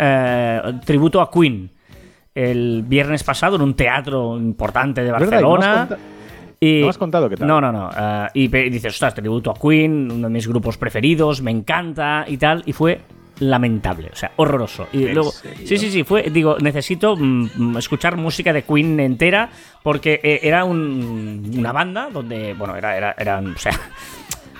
[0.85, 1.71] tributo a Queen.
[2.35, 5.87] El viernes pasado en un teatro importante de Barcelona.
[6.59, 7.47] Y, ¿No has contado qué tal?
[7.47, 7.89] No, no, no.
[7.89, 12.37] Uh, y dices, ostras, tributo a Queen, uno de mis grupos preferidos, me encanta y
[12.37, 12.63] tal.
[12.65, 13.01] Y fue
[13.39, 14.87] lamentable, o sea, horroroso.
[14.93, 19.49] Y luego, sí, sí, sí, fue, digo, necesito mm, mm, escuchar música de Queen entera
[19.83, 23.73] porque eh, era un, una banda donde, bueno, era, era, eran, o sea,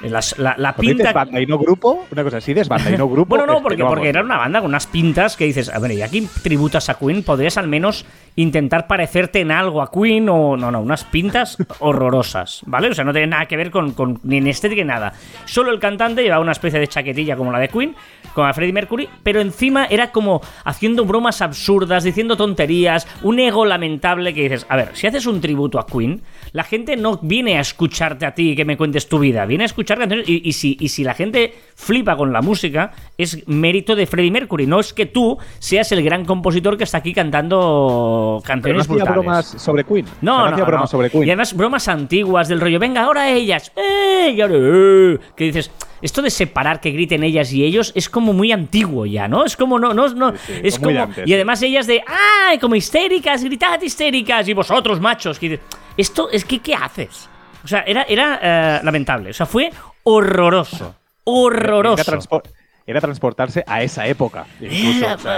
[0.09, 1.13] la, la pinta.
[1.13, 2.05] banda y no grupo?
[2.11, 3.29] Una cosa así, desbanda y no grupo.
[3.29, 6.01] bueno, no, porque, porque era una banda con unas pintas que dices, a ver, y
[6.01, 10.57] aquí tributas a Queen, podrías al menos intentar parecerte en algo a Queen o.
[10.57, 12.89] No, no, unas pintas horrorosas, ¿vale?
[12.89, 15.13] O sea, no tiene nada que ver con, con ni en estética ni nada.
[15.45, 17.95] Solo el cantante llevaba una especie de chaquetilla como la de Queen,
[18.35, 23.65] con a Freddie Mercury, pero encima era como haciendo bromas absurdas, diciendo tonterías, un ego
[23.65, 26.21] lamentable que dices, a ver, si haces un tributo a Queen,
[26.51, 29.63] la gente no viene a escucharte a ti y que me cuentes tu vida, viene
[29.63, 33.95] a escuchar canciones y, si, y si la gente flipa con la música, es mérito
[33.95, 38.41] de Freddie Mercury, no es que tú seas el gran compositor que está aquí cantando
[38.45, 40.05] canciones no bromas sobre Queen.
[40.21, 41.23] No, no, bromas sobre Queen.
[41.23, 44.35] Y además bromas antiguas del rollo, venga, ahora ellas, ¡eh!
[44.37, 49.05] eh" que dices, esto de separar que griten ellas y ellos es como muy antiguo
[49.05, 49.45] ya, ¿no?
[49.45, 50.91] Es como no, no, no, es como
[51.25, 52.59] y además ellas de, ¡ay!
[52.59, 55.59] Como histéricas, gritad histéricas y vosotros machos, que
[55.97, 57.29] esto es que ¿qué haces?
[57.63, 59.71] O sea, era, era eh, lamentable, o sea, fue
[60.03, 62.41] horroroso, horroroso
[62.87, 64.45] era transportarse a esa época.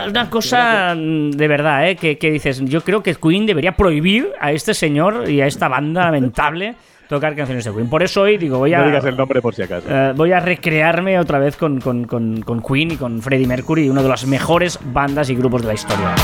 [0.07, 1.95] una cosa de verdad, ¿eh?
[1.95, 5.67] Que, que, dices, yo creo que Queen debería prohibir a este señor y a esta
[5.67, 6.75] banda lamentable
[7.07, 7.89] tocar canciones de Queen.
[7.89, 8.79] Por eso hoy digo, voy a.
[8.79, 9.87] No digas el nombre por si acaso.
[9.89, 13.89] Eh, voy a recrearme otra vez con, con, con, con, Queen y con Freddie Mercury,
[13.89, 16.15] una de las mejores bandas y grupos de la historia.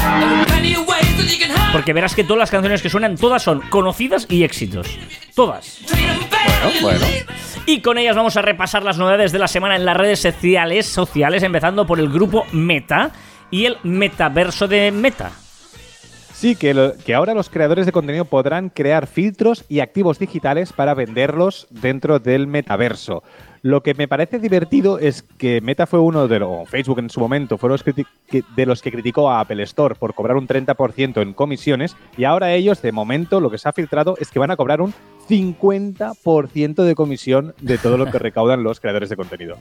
[1.71, 4.87] Porque verás que todas las canciones que suenan, todas son conocidas y éxitos.
[5.35, 5.81] Todas.
[6.81, 7.05] Bueno, bueno.
[7.65, 10.85] Y con ellas vamos a repasar las novedades de la semana en las redes sociales,
[10.85, 13.11] sociales empezando por el grupo Meta
[13.49, 15.31] y el metaverso de Meta.
[16.43, 21.67] Sí, que, ahora los creadores de contenido podrán crear filtros y activos digitales para venderlos
[21.69, 23.23] dentro del metaverso.
[23.61, 27.21] Lo que me parece divertido es que Meta fue uno de los, Facebook en su
[27.21, 30.45] momento, fue los criti- que- de los que criticó a Apple Store por cobrar un
[30.45, 34.39] 30% en comisiones y ahora ellos, de momento, lo que se ha filtrado es que
[34.39, 34.93] van a cobrar un
[35.29, 39.59] 50% de comisión de todo lo que recaudan los creadores de contenido.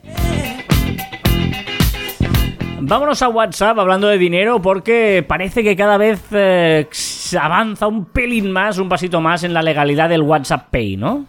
[2.84, 6.88] Vámonos a WhatsApp hablando de dinero porque parece que cada vez eh,
[7.40, 11.26] avanza un pelín más, un pasito más en la legalidad del WhatsApp Pay, ¿no?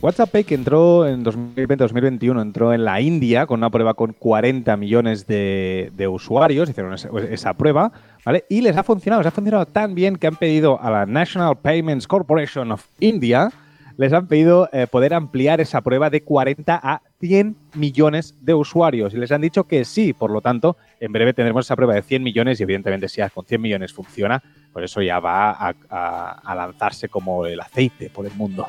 [0.00, 4.76] WhatsApp Pay que entró en 2020-2021, entró en la India con una prueba con 40
[4.76, 7.90] millones de, de usuarios, hicieron esa, esa prueba,
[8.24, 8.44] ¿vale?
[8.48, 11.56] Y les ha funcionado, les ha funcionado tan bien que han pedido a la National
[11.56, 13.50] Payments Corporation of India,
[13.96, 19.14] les han pedido eh, poder ampliar esa prueba de 40 a 100 millones de usuarios
[19.14, 22.02] y les han dicho que sí, por lo tanto, en breve tendremos esa prueba de
[22.02, 27.08] 100 millones y evidentemente si con 100 millones funciona, pues eso ya va a, lanzarse
[27.08, 28.68] como el aceite por el mundo.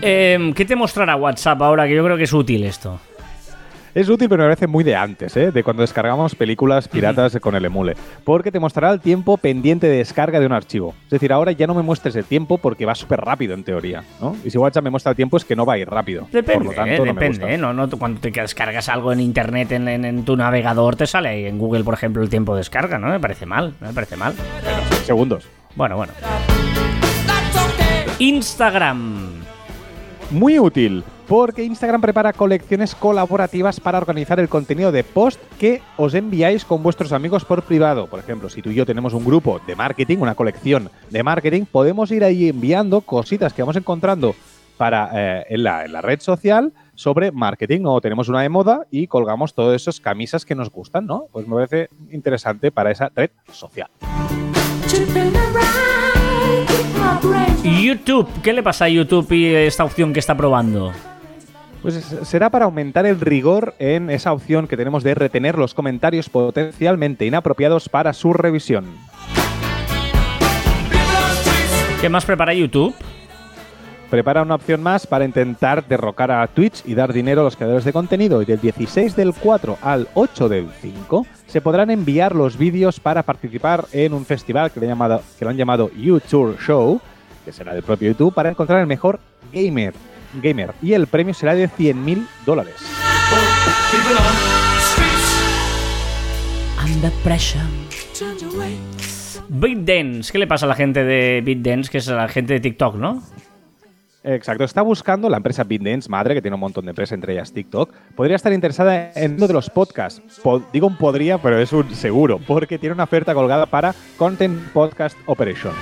[0.00, 1.86] Eh, ¿Qué te mostrará WhatsApp ahora?
[1.86, 3.00] Que yo creo que es útil esto.
[3.98, 5.50] Es útil, pero me parece muy de antes, ¿eh?
[5.50, 7.96] de cuando descargamos películas piratas con el emule.
[8.22, 10.94] Porque te mostrará el tiempo pendiente de descarga de un archivo.
[11.06, 14.04] Es decir, ahora ya no me muestres el tiempo porque va súper rápido en teoría.
[14.20, 14.36] ¿no?
[14.44, 16.28] Y si WhatsApp me muestra el tiempo es que no va a ir rápido.
[16.30, 17.54] Depende, Por lo tanto, eh, no me depende.
[17.54, 21.08] eh, no, no, cuando te descargas algo en internet, en, en- en tu navegador, te
[21.08, 23.08] sale ahí en Google, por ejemplo, el tiempo de descarga, ¿no?
[23.08, 24.32] Me parece mal, no me parece mal.
[25.06, 25.48] Segundos.
[25.74, 26.12] Bueno, bueno.
[28.20, 29.37] Instagram.
[30.30, 36.12] Muy útil, porque Instagram prepara colecciones colaborativas para organizar el contenido de post que os
[36.12, 38.08] enviáis con vuestros amigos por privado.
[38.08, 41.64] Por ejemplo, si tú y yo tenemos un grupo de marketing, una colección de marketing,
[41.64, 44.34] podemos ir ahí enviando cositas que vamos encontrando
[44.76, 47.86] para, eh, en, la, en la red social sobre marketing.
[47.86, 51.24] O tenemos una de moda y colgamos todas esas camisas que nos gustan, ¿no?
[51.32, 53.88] Pues me parece interesante para esa red social.
[57.82, 58.28] YouTube.
[58.42, 60.92] ¿Qué le pasa a YouTube y esta opción que está probando?
[61.82, 65.74] Pues es- será para aumentar el rigor en esa opción que tenemos de retener los
[65.74, 68.86] comentarios potencialmente inapropiados para su revisión.
[72.00, 72.94] ¿Qué más prepara YouTube?
[74.10, 77.84] Prepara una opción más para intentar derrocar a Twitch y dar dinero a los creadores
[77.84, 78.40] de contenido.
[78.40, 83.22] Y del 16 del 4 al 8 del 5 se podrán enviar los vídeos para
[83.22, 87.00] participar en un festival que, le han llamado, que lo han llamado YouTube Show,
[87.48, 89.18] que será del propio YouTube, para encontrar el mejor
[89.54, 89.94] gamer.
[90.42, 90.72] gamer.
[90.82, 92.74] Y el premio será de 100.000 dólares.
[96.84, 97.64] Under pressure.
[99.48, 100.30] BitDance.
[100.30, 101.90] ¿Qué le pasa a la gente de BitDance?
[101.90, 103.22] Que es la gente de TikTok, ¿no?
[104.24, 107.50] Exacto, está buscando la empresa BitDance, madre, que tiene un montón de empresas, entre ellas
[107.52, 107.90] TikTok.
[108.14, 110.20] Podría estar interesada en uno de los podcasts.
[110.42, 114.60] Po- digo un podría, pero es un seguro, porque tiene una oferta colgada para Content
[114.72, 115.72] Podcast Operation.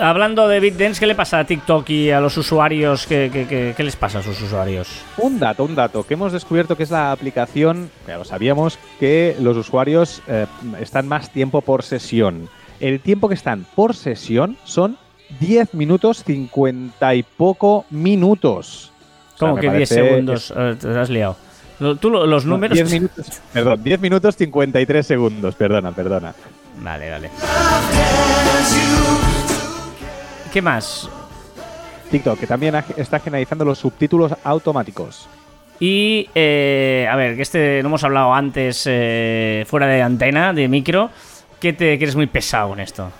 [0.00, 3.06] Hablando de BitDance, ¿qué le pasa a TikTok y a los usuarios?
[3.06, 4.88] ¿Qué, qué- qué- qué les pasa a sus usuarios?
[5.16, 9.36] Un dato, un dato, que hemos descubierto que es la aplicación, ya lo sabíamos, que
[9.40, 10.46] los usuarios eh,
[10.80, 12.48] están más tiempo por sesión.
[12.80, 14.96] El tiempo que están por sesión son
[15.40, 18.92] 10 minutos 50 y poco minutos.
[19.34, 20.54] O sea, ¿Cómo que 10 parece- segundos?
[20.56, 21.36] Eh, te has liado.
[22.00, 22.76] Tú lo- los números...
[22.76, 26.34] 10 minutos, perdón, 10 minutos 53 segundos, perdona, perdona.
[26.80, 27.30] Vale, vale.
[30.52, 31.08] ¿Qué más?
[32.10, 35.28] TikTok, que también está generalizando los subtítulos automáticos.
[35.78, 40.68] Y, eh, a ver, que este no hemos hablado antes eh, fuera de antena, de
[40.68, 41.10] micro,
[41.60, 43.10] que te que eres muy pesado en esto.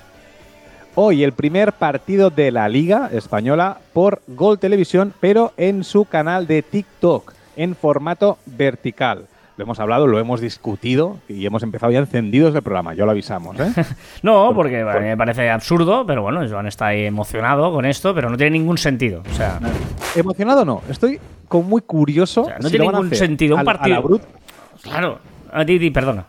[0.95, 6.47] Hoy el primer partido de la Liga Española por Gol Televisión, pero en su canal
[6.47, 9.27] de TikTok, en formato vertical.
[9.59, 13.11] Lo hemos hablado, lo hemos discutido y hemos empezado ya encendidos el programa, ya lo
[13.11, 13.59] avisamos.
[13.59, 13.73] ¿eh?
[14.23, 17.85] No, Por- porque a mí me parece absurdo, pero bueno, Joan está ahí emocionado con
[17.85, 19.23] esto, pero no tiene ningún sentido.
[19.31, 19.59] O sea,
[20.15, 20.83] ¿Emocionado no?
[20.89, 21.19] Estoy
[21.49, 22.43] como muy curioso.
[22.43, 23.75] O sea, no si tiene lo van a ningún hacer sentido, un a la- a
[23.75, 24.23] partido- la brut-
[24.83, 25.19] claro.
[25.53, 26.25] Ah, di, di, perdona.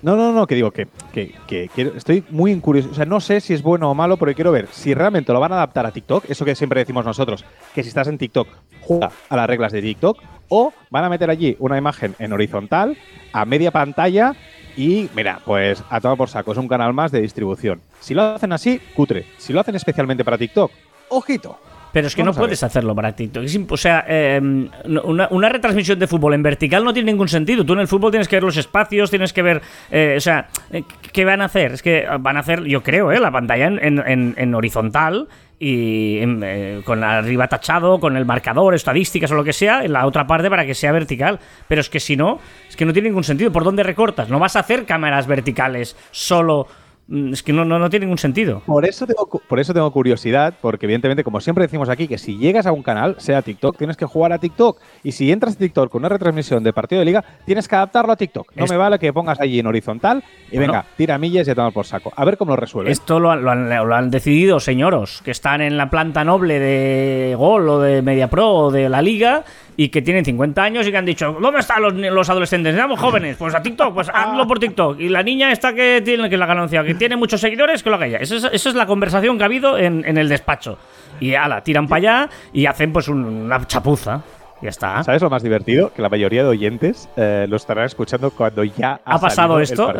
[0.00, 2.88] No, no, no, que digo que, que- que estoy muy curioso.
[2.90, 5.38] O sea, no sé si es bueno o malo, pero quiero ver si realmente lo
[5.38, 8.48] van a adaptar a TikTok, eso que siempre decimos nosotros, que si estás en TikTok,
[8.80, 10.18] juega a las reglas de TikTok,
[10.54, 12.98] o van a meter allí una imagen en horizontal,
[13.32, 14.34] a media pantalla,
[14.76, 17.80] y mira, pues a tomar por saco, es un canal más de distribución.
[18.00, 19.24] Si lo hacen así, cutre.
[19.38, 20.70] Si lo hacen especialmente para TikTok,
[21.08, 21.58] ojito.
[21.92, 23.44] Pero es que no puedes hacerlo para TikTok.
[23.68, 24.68] o sea, em,
[25.04, 27.64] una, retransmisión de fútbol en vertical no tiene ningún sentido.
[27.64, 29.60] Tú en el fútbol tienes que ver los espacios, tienes que ver.
[29.90, 31.72] Eh, o sea, eh, ¿qué van a hacer?
[31.72, 35.28] Es que van a hacer, yo creo, eh, la pantalla en, horizontal
[35.58, 40.06] y eh, con arriba tachado, con el marcador, estadísticas o lo que sea, en la
[40.06, 41.38] otra parte para que sea vertical.
[41.68, 43.52] Pero es que si no, es que no tiene ningún sentido.
[43.52, 44.28] ¿Por dónde recortas?
[44.28, 46.66] No vas a hacer cámaras verticales solo
[47.10, 48.62] es que no, no, no, tiene ningún sentido.
[48.64, 52.38] Por eso, tengo, por eso tengo curiosidad, porque evidentemente, como siempre decimos aquí, que si
[52.38, 54.80] llegas a un canal, sea TikTok, tienes que jugar a TikTok.
[55.02, 58.12] Y si entras a TikTok con una retransmisión de partido de liga, tienes que adaptarlo
[58.12, 58.52] a TikTok.
[58.56, 61.72] No me vale que pongas allí en horizontal y venga, tira millas y a tomar
[61.72, 62.12] por saco.
[62.16, 62.90] A ver cómo lo resuelve.
[62.90, 67.68] Esto lo han, lo, han, decidido señoros que están en la planta noble de Gol
[67.68, 69.44] o de Media Pro o de la liga
[69.76, 72.74] y que tienen 50 años y que han dicho, ¿dónde están los, los adolescentes?
[72.74, 75.00] Estamos jóvenes, pues a TikTok, pues hazlo por TikTok.
[75.00, 77.96] Y la niña esta que tiene, que la ganancia, que tiene muchos seguidores, que lo
[77.96, 78.18] haga ella.
[78.18, 80.78] Esa es, la conversación que ha habido en, el despacho.
[81.20, 84.22] Y ala, tiran para allá y hacen pues una chapuza.
[84.60, 85.02] Ya está.
[85.02, 85.92] ¿Sabes lo más divertido?
[85.92, 89.92] Que la mayoría de oyentes eh, lo estarán escuchando cuando ya ha, pasado esto.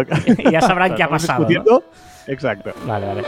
[0.50, 1.46] ya sabrán qué ha pasado.
[2.26, 2.72] Exacto.
[2.86, 3.24] Vale, vale.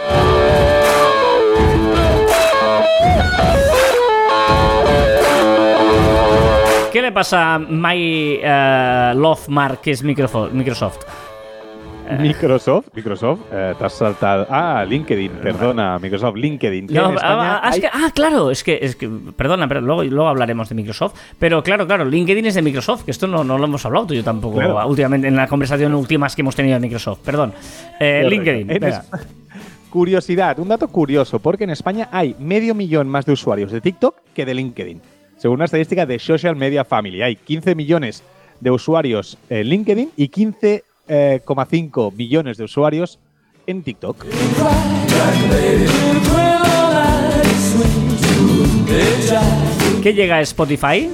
[6.92, 10.52] ¿Qué le pasa a My uh, Love Mark, que es Microsoft?
[12.20, 14.46] Microsoft, Microsoft, eh, te has saltado.
[14.50, 16.88] Ah, LinkedIn, perdona, Microsoft, LinkedIn.
[16.90, 20.74] No, ah, ah, ah, claro, es que, es que perdona, pero luego, luego hablaremos de
[20.74, 21.14] Microsoft.
[21.38, 24.14] Pero claro, claro, LinkedIn es de Microsoft, que esto no, no lo hemos hablado tú
[24.14, 27.20] yo tampoco últimamente en la conversación últimas que hemos tenido de Microsoft.
[27.24, 27.54] Perdón.
[27.98, 28.68] Eh, LinkedIn.
[29.88, 34.16] Curiosidad, un dato curioso, porque en España hay medio millón más de usuarios de TikTok
[34.34, 35.00] que de LinkedIn
[35.42, 37.20] según una estadística de Social Media Family.
[37.20, 38.22] Hay 15 millones
[38.60, 43.18] de usuarios en LinkedIn y 15,5 eh, millones de usuarios
[43.66, 44.24] en TikTok.
[50.00, 51.10] ¿Qué llega a Spotify?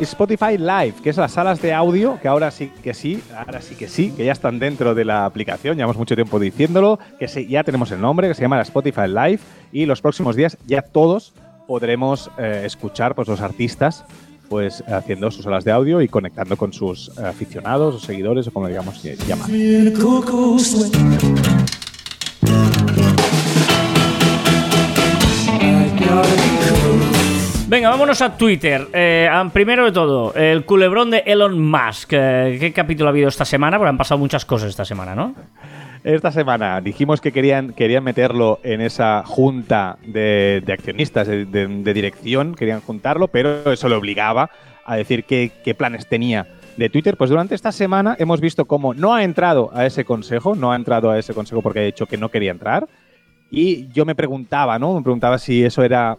[0.00, 3.74] Spotify Live, que es las salas de audio, que ahora sí que sí, ahora sí
[3.74, 7.62] que sí, que ya están dentro de la aplicación, llevamos mucho tiempo diciéndolo, que ya
[7.62, 11.34] tenemos el nombre, que se llama la Spotify Live, y los próximos días ya todos
[11.68, 14.04] podremos eh, escuchar pues, los artistas
[14.48, 18.66] pues haciendo sus salas de audio y conectando con sus aficionados o seguidores o como
[18.66, 19.50] digamos llamar.
[27.68, 28.88] Venga, vámonos a Twitter.
[28.94, 32.14] Eh, primero de todo, el culebrón de Elon Musk.
[32.14, 33.76] Eh, ¿Qué capítulo ha habido esta semana?
[33.76, 35.34] Porque han pasado muchas cosas esta semana, ¿no?
[36.14, 42.80] Esta semana dijimos que querían, querían meterlo en esa junta de, accionistas, de, dirección, querían
[42.80, 44.50] juntarlo, pero eso le obligaba
[44.86, 46.46] a decir qué, planes tenía
[46.78, 47.18] de Twitter.
[47.18, 50.76] Pues durante esta semana hemos visto cómo no ha entrado a ese consejo, no ha
[50.76, 52.88] entrado a ese consejo porque ha dicho que no quería entrar.
[53.50, 54.94] Y yo me preguntaba, ¿no?
[54.94, 56.16] Me preguntaba si eso era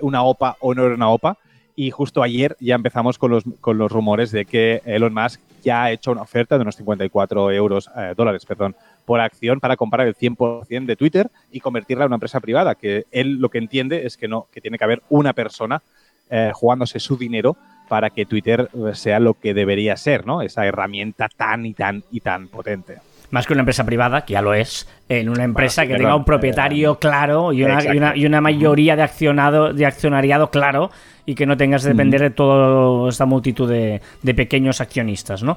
[0.00, 1.36] una OPA o no era una OPA.
[1.78, 5.84] Y justo ayer ya empezamos con los, con los rumores de que Elon Musk ya
[5.84, 8.74] ha hecho una oferta de unos 54 euros, eh, dólares, perdón,
[9.06, 13.06] por acción para comprar el 100% de Twitter y convertirla en una empresa privada, que
[13.12, 15.80] él lo que entiende es que no, que tiene que haber una persona
[16.28, 17.56] eh, jugándose su dinero
[17.88, 20.42] para que Twitter eh, sea lo que debería ser, ¿no?
[20.42, 22.98] Esa herramienta tan y tan y tan potente.
[23.30, 26.24] Más que una empresa privada, que ya lo es, en una empresa que tenga un
[26.24, 30.90] propietario eh, claro y una, y una, mayoría de, accionado, de accionariado claro
[31.24, 35.56] y que no tengas que depender de toda esta multitud de, de pequeños accionistas, ¿no?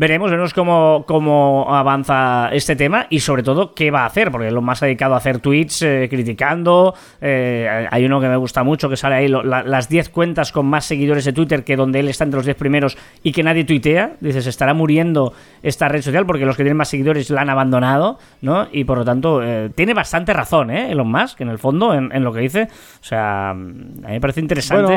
[0.00, 4.50] veremos, veremos cómo, cómo avanza este tema y sobre todo qué va a hacer, porque
[4.50, 6.94] lo más dedicado a hacer tweets eh, criticando.
[7.20, 10.86] Eh, hay uno que me gusta mucho que sale ahí, las 10 cuentas con más
[10.86, 14.12] seguidores de Twitter que donde él está entre los 10 primeros y que nadie tuitea.
[14.20, 18.18] Dices, estará muriendo esta red social porque los que tienen más seguidores la han abandonado,
[18.40, 18.68] ¿no?
[18.72, 20.92] Y por lo tanto, eh, tiene bastante razón, ¿eh?
[20.92, 22.68] Elon Musk, en el fondo, en, lo que dice.
[23.00, 24.92] O sea, a mí me parece interesante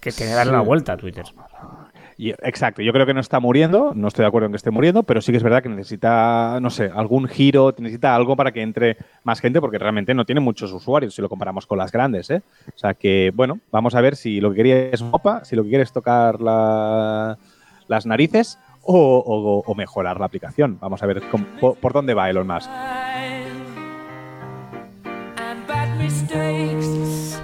[0.00, 1.24] que tiene que darle la vuelta a Twitter
[2.18, 5.04] exacto, yo creo que no está muriendo, no estoy de acuerdo en que esté muriendo,
[5.04, 8.60] pero sí que es verdad que necesita, no sé, algún giro, necesita algo para que
[8.60, 12.28] entre más gente, porque realmente no tiene muchos usuarios si lo comparamos con las grandes.
[12.30, 12.42] ¿eh?
[12.74, 15.62] O sea que, bueno, vamos a ver si lo que quería es mopa, si lo
[15.62, 17.36] que quiere es tocar las
[18.04, 18.58] narices
[18.90, 20.78] o, mejorar la aplicación.
[20.80, 21.22] Vamos a ver
[21.60, 22.70] por, dónde va Elon Musk.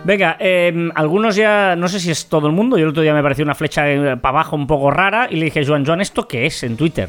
[0.05, 3.15] Venga, em, algunos ya, no sé si es todo el mundo, yo el otro día
[3.15, 6.03] me pareció una flecha eh, para abajo un poco rara y le dije, Joan, Joan,
[6.03, 7.09] ¿esto qué es en Twitter?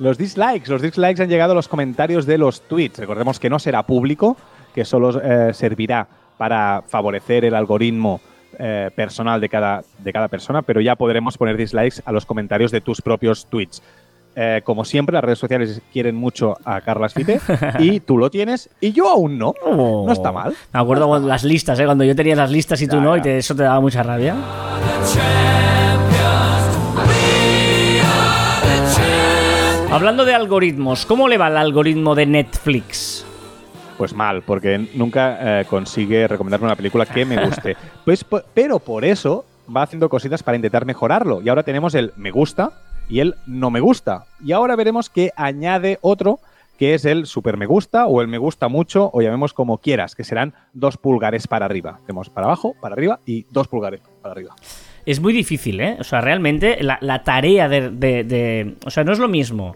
[0.00, 2.98] Los dislikes, los dislikes han llegado a los comentarios de los tweets.
[2.98, 4.36] Recordemos que no será público,
[4.74, 8.20] que solo eh, servirá para favorecer el algoritmo
[8.58, 12.70] eh, personal de cada, de cada persona, pero ya podremos poner dislikes a los comentarios
[12.70, 13.82] de tus propios tweets.
[14.38, 17.40] eh, como siempre, las redes sociales quieren mucho a Carlas Fite
[17.78, 19.54] y tú lo tienes y yo aún no.
[19.64, 20.54] No está mal.
[20.74, 21.84] Me acuerdo cuando las listas, ¿eh?
[21.86, 24.02] cuando yo tenía las listas y tú Ya, no, y te- eso te daba mucha
[24.02, 24.34] rabia.
[29.90, 33.24] Hablando de algoritmos, ¿cómo le va el algoritmo de Netflix?
[33.98, 37.76] Pues mal, porque nunca eh, consigue recomendarme una película que me guste.
[38.04, 41.40] Pues, po- pero por eso va haciendo cositas para intentar mejorarlo.
[41.42, 42.70] Y ahora tenemos el me gusta
[43.08, 44.26] y el no me gusta.
[44.44, 46.38] Y ahora veremos que añade otro
[46.78, 50.14] que es el super me gusta o el me gusta mucho o llamemos como quieras,
[50.14, 52.00] que serán dos pulgares para arriba.
[52.06, 54.54] Tenemos para abajo, para arriba y dos pulgares para arriba.
[55.06, 55.96] Es muy difícil, ¿eh?
[56.00, 59.74] O sea, realmente la, la tarea de, de- de- O sea, no es lo mismo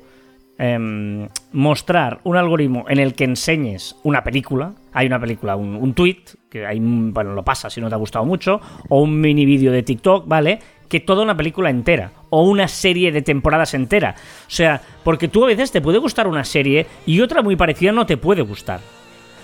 [0.60, 4.74] em, mostrar un algoritmo en el que enseñes una película.
[4.92, 6.18] Hay una película, un, un tweet,
[6.50, 9.72] que hay, bueno, lo pasa si no te ha gustado mucho, o un mini vídeo
[9.72, 10.58] de TikTok, ¿vale?
[10.88, 14.14] Que toda una película entera, o una serie de temporadas entera.
[14.18, 17.92] O sea, porque tú a veces te puede gustar una serie y otra muy parecida
[17.92, 18.80] no te puede gustar.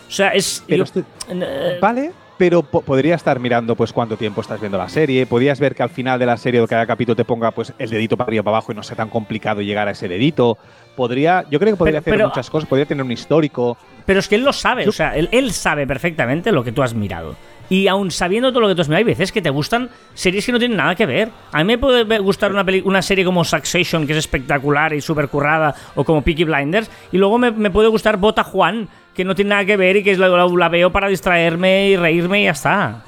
[0.08, 0.62] O sea, es.
[0.66, 4.78] Pero yo- estoy- eh, Vale, pero po- podría estar mirando pues cuánto tiempo estás viendo
[4.78, 7.50] la serie, podrías ver que al final de la serie o cada capítulo te ponga
[7.50, 10.08] pues el dedito para arriba para abajo y no sea tan complicado llegar a ese
[10.08, 10.58] dedito.
[10.94, 13.76] Podría, yo creo que podría Pero- hacer pero- muchas cosas, podría tener un histórico.
[14.06, 16.82] Pero es que él lo sabe, o sea, él, él sabe perfectamente lo que tú
[16.82, 17.36] has mirado.
[17.68, 20.46] Y aún sabiendo todo lo que tú has mirado, hay veces que te gustan series
[20.46, 21.30] que no tienen nada que ver.
[21.52, 25.00] A mí me puede gustar una, peli- una serie como Succession, que es espectacular y
[25.00, 29.34] súper currada, o como Peaky Blinders, y luego me, puede gustar Bota Juan, que no
[29.34, 32.42] tiene nada que ver y que es la, la- la veo para distraerme y reírme
[32.42, 33.02] y ya está.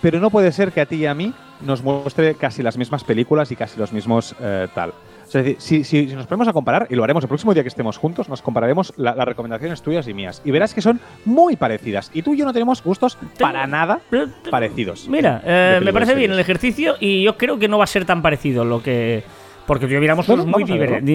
[0.00, 3.04] Pero no puede ser que a ti y a mí nos muestre casi las mismas
[3.04, 4.92] películas y casi los mismos eh, tal.
[5.34, 7.62] Es decir, si, si- si nos ponemos a comparar, y lo haremos el próximo día
[7.62, 10.42] que estemos juntos, nos compararemos la- las recomendaciones tuyas y mías.
[10.44, 12.10] Y verás que son muy parecidas.
[12.12, 15.08] Y tú y yo no tenemos gustos para nada Pero- parecidos.
[15.08, 18.04] Mira, eh, me parece bien el ejercicio y yo creo que no va a ser
[18.04, 19.22] tan parecido lo que...
[19.66, 20.64] Porque Bueno, cosas muy,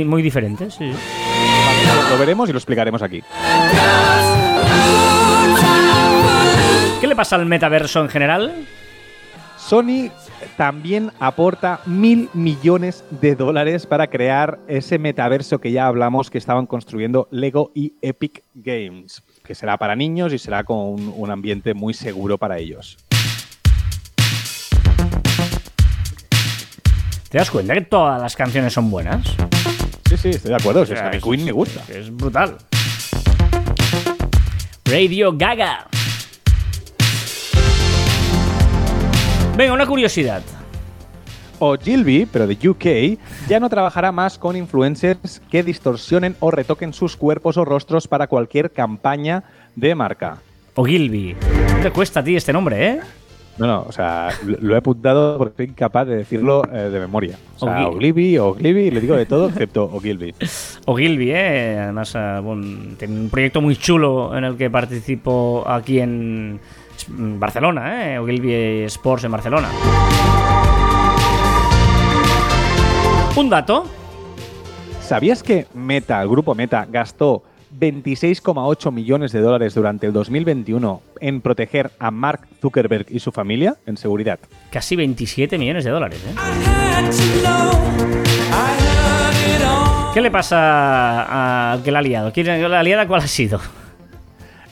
[0.06, 0.74] muy diferentes.
[0.74, 0.92] sí.
[2.10, 3.22] Lo veremos y lo explicaremos aquí.
[7.02, 8.54] ¿Qué le pasa al metaverso en general?
[9.68, 10.10] Sony
[10.56, 16.66] también aporta mil millones de dólares para crear ese metaverso que ya hablamos que estaban
[16.68, 21.74] construyendo Lego y Epic Games, que será para niños y será con un, un ambiente
[21.74, 22.98] muy seguro para ellos.
[27.30, 29.28] ¿Te das cuenta que todas las canciones son buenas?
[30.08, 30.84] Sí, sí, estoy de acuerdo.
[30.84, 31.82] es que a mí es- Queen me gusta.
[31.94, 32.58] Es brutal.
[34.86, 35.88] Radio Gaga.
[39.58, 40.44] Venga, una curiosidad.
[41.58, 47.18] Ogilvy, pero de UK, ya no trabajará más con influencers que distorsionen o retoquen sus
[47.18, 50.38] cuerpos o rostros para cualquier campaña de marca.
[50.76, 51.36] Ogilvy.
[51.76, 53.00] No te cuesta a ti este nombre, ¿eh?
[53.58, 57.40] No, no, o sea, lo he apuntado porque soy incapaz de decirlo eh, de memoria.
[57.56, 58.38] O sea, Ogilvy.
[58.38, 60.36] Ogilvy, le digo de todo excepto Ogilvy.
[60.86, 61.80] Ogilvy, ¿eh?
[61.80, 66.60] Además, eh, bueno, tiene un proyecto muy chulo en el que participo aquí en
[67.08, 68.20] Barcelona, ¿eh?
[68.20, 69.70] Ogilvy Sports en Barcelona.
[73.36, 73.86] Un dato.
[75.02, 77.44] ¿Sabías que Meta, el grupo Meta, gastó
[77.80, 83.76] 26,8 millones de dólares durante el 2021 en proteger a Mark Zuckerberg y su familia
[83.86, 84.40] en seguridad?
[84.72, 86.34] Casi 27 millones de dólares, ¿eh?
[90.14, 92.34] ¿Qué le pasa al que la ha liado?
[92.34, 93.60] ¿Quién- ¿La liada cuál ha sido?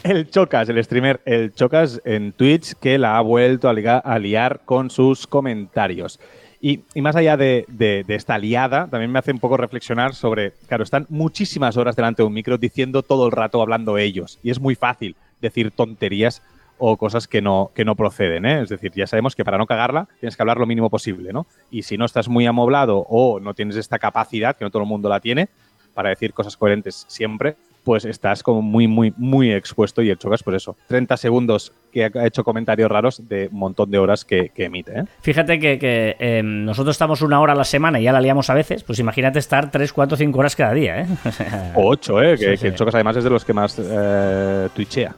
[0.05, 4.91] El Chocas, el streamer El Chocas en Twitch, que la ha vuelto a, liar con
[4.91, 6.19] sus comentarios.
[6.61, 11.07] Y, más allá de, esta liada, también me hace un poco reflexionar sobre, claro, están
[11.09, 14.37] muchísimas horas delante de un micro diciendo todo el rato hablando ellos.
[14.43, 16.43] Y es muy fácil decir tonterías
[16.77, 18.61] o cosas que no, que no proceden, ¿eh?
[18.61, 21.47] Es decir, ya sabemos que para no cagarla tienes que hablar lo mínimo posible, ¿no?
[21.71, 24.89] Y si no estás muy amoblado o no tienes esta capacidad, que no todo el
[24.89, 25.49] mundo la tiene,
[25.95, 30.43] para decir cosas coherentes siempre, pues estás como muy, muy, muy expuesto y el chocas,
[30.43, 34.49] pues eso, 30 segundos que ha hecho comentarios raros de un montón de horas que,
[34.49, 35.03] que emite, ¿eh?
[35.21, 38.49] Fíjate que, que, eh, nosotros estamos una hora a la semana y ya la liamos
[38.49, 41.07] a veces, pues imagínate estar 3, 4, 5 horas cada día, ¿eh?
[41.75, 42.31] O 8, ¿eh?
[42.31, 42.67] Que, Sí, que sí.
[42.67, 45.15] el chocas además es de los que más eh, twitchea.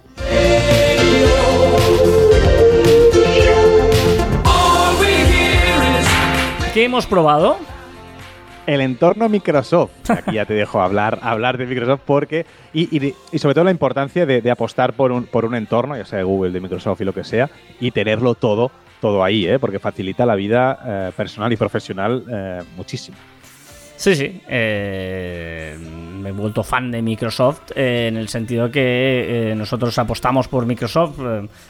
[6.73, 7.57] ¿Qué hemos probado?
[8.67, 9.91] El entorno Microsoft.
[10.11, 12.45] Aquí ya te dejo hablar, hablar de Microsoft porque.
[12.73, 15.55] Y, y de- y sobre todo la importancia de, de apostar por un, por un
[15.55, 17.49] entorno, ya sea de Google, de Microsoft y lo que sea,
[17.79, 18.69] y tenerlo todo,
[19.01, 19.57] todo ahí, ¿eh?
[19.57, 23.17] porque facilita la vida eh, personal y profesional eh, muchísimo.
[23.95, 24.41] Sí, sí.
[24.47, 25.75] eh,
[26.21, 30.67] me he vuelto fan de Microsoft eh, en el sentido que eh, nosotros apostamos por
[30.67, 31.17] Microsoft.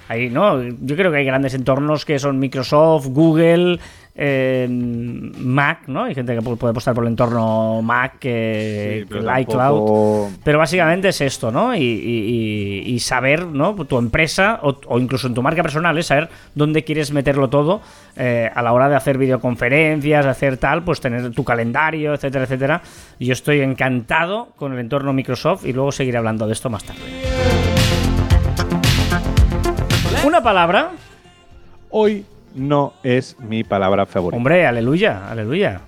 [0.09, 0.61] ahí, ¿no?
[0.61, 3.79] Yo creo que hay grandes entornos que son Microsoft, Google,
[4.19, 6.05] eh, Mac, ¿no?
[6.05, 9.57] Hay gente que puede apostar por el entorno Mac, que Sí, pero iCloud.
[9.57, 11.75] tampoco- Pero básicamente es esto, ¿no?
[11.75, 13.75] Y, y- y- y saber, ¿no?
[13.75, 17.81] Tu empresa o, o incluso en tu marca personal, es saber dónde quieres meterlo todo
[18.15, 22.45] eh, a la hora de hacer videoconferencias, de hacer tal, pues tener tu calendario, etcétera,
[22.45, 22.81] etcétera.
[23.19, 27.01] Yo estoy encantado con el entorno Microsoft y luego seguiré hablando de esto más tarde.
[30.25, 30.89] Una palabra.
[31.89, 32.25] Hoy
[32.57, 34.37] no es mi palabra favorita.
[34.37, 35.81] Hombre, aleluya, aleluya.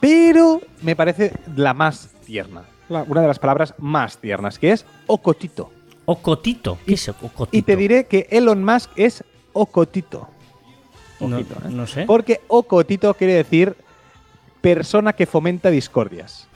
[0.00, 2.62] Pero me parece la más tierna.
[2.88, 5.70] la- una de las palabras más tiernas, que es ocotito.
[6.06, 6.78] Ocotito.
[6.86, 7.48] ¿Qué es ocotito?
[7.52, 9.22] Y te diré que Elon Musk es
[9.52, 10.26] ocotito.
[11.20, 11.70] No, Ojito, ¿eh?
[11.70, 12.04] no sé.
[12.06, 13.76] Porque ocotito quiere decir
[14.62, 16.48] persona que fomenta discordias.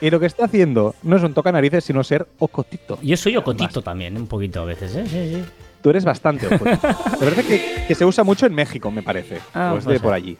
[0.00, 2.98] Y lo que está haciendo no es un toca narices, sino ser ocotito.
[3.02, 5.04] Yo soy ocotito también, un poquito a veces, ¿eh?
[5.06, 5.44] Sí, sí.
[5.82, 6.88] Tú eres bastante ocotito.
[7.20, 9.40] Me parece que, que se usa mucho en México, me parece.
[9.54, 10.04] Ah, o es puede de ser.
[10.04, 10.36] por allí.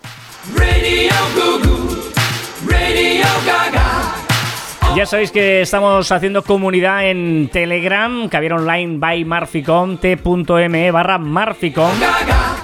[4.97, 11.93] Ya sabéis que estamos haciendo comunidad en Telegram, Caviar Online by Marficom, t.me barra Marficom.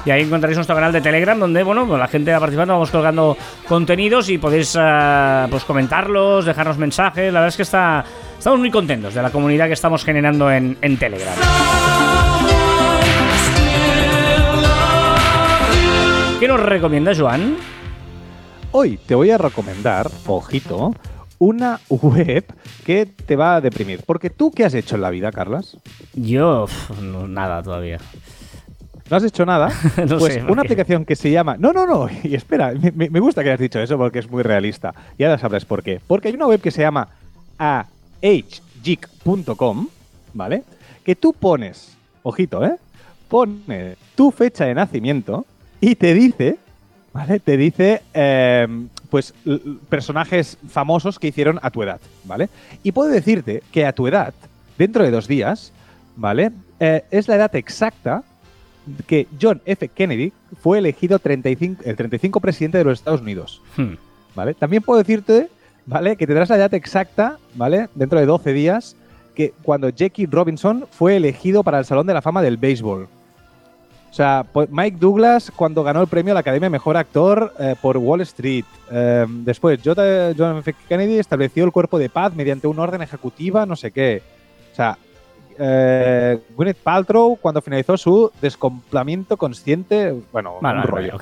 [0.05, 2.91] Y ahí encontraréis nuestro canal de Telegram donde, bueno, pues la gente va participando, vamos
[2.91, 3.37] colgando
[3.69, 7.33] contenidos y podéis eh, pues comentarlos, dejarnos mensajes.
[7.33, 8.05] La verdad es que está,
[8.37, 11.35] estamos muy contentos de la comunidad que estamos generando en, en Telegram.
[16.45, 17.57] ¿Qué nos recomienda Joan?
[18.71, 20.95] Hoy te voy a recomendar, ojito,
[21.39, 22.45] una web
[22.85, 24.03] que te va a deprimir.
[24.05, 25.79] Porque tú, ¿qué has hecho en la vida, Carlas?
[26.13, 26.67] Yo,
[27.01, 27.97] no, nada todavía.
[29.09, 29.71] ¿No has hecho nada?
[30.07, 31.57] No pues sé, una porque- aplicación que se llama...
[31.59, 32.09] No, no, no.
[32.23, 34.93] Y espera, me, gusta que hayas dicho eso porque es muy realista.
[35.17, 35.99] Y ahora sabrás por qué.
[36.07, 37.09] Porque hay una web que se llama
[37.57, 37.89] ahgeek.com,
[40.35, 40.63] ¿vale?
[41.07, 42.77] Que tú pones, ojito, ¿eh?
[43.31, 45.47] Pones tu fecha de nacimiento
[45.91, 46.57] y te dice,
[47.13, 47.41] ¿vale?
[47.41, 48.67] Te dice, eh,
[49.11, 49.35] pues,
[49.91, 52.49] personajes famosos que hicieron a tu edad, ¿vale?
[52.83, 54.33] Y puedo decirte que a tu edad,
[54.79, 55.73] dentro de dos días,
[56.17, 56.53] ¿vale?
[56.81, 58.23] Eh, es la edad exacta
[59.07, 59.89] que John F.
[59.89, 60.33] Kennedy
[60.63, 63.95] fue elegido 35, el 35 presidente de los Estados Unidos, Hmm.
[64.35, 64.55] ¿vale?
[64.55, 65.49] También puedo decirte,
[65.85, 66.17] ¿vale?
[66.17, 67.89] Que tendrás la edad exacta, ¿vale?
[67.95, 68.97] Dentro de 12 días,
[69.35, 73.09] que cuando Jackie Robinson fue elegido para el Salón de la Fama del Béisbol.
[74.15, 77.75] O sea, po- Mike Douglas cuando ganó el premio a la Academia Mejor Actor eh,
[77.83, 78.65] por Wall Street.
[78.89, 80.73] Eh, después, John F.
[80.89, 84.23] Kennedy estableció el cuerpo de paz mediante una orden ejecutiva, no sé qué.
[84.73, 84.97] O sea,
[85.59, 91.13] eh, Gwyneth Paltrow cuando finalizó su descomplamiento consciente, bueno, Vale, un vale, rollo.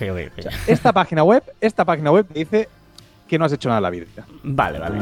[0.66, 2.68] Esta página web, esta página web dice
[3.26, 4.04] que no has hecho nada en la vida.
[4.42, 4.98] Vale, vale.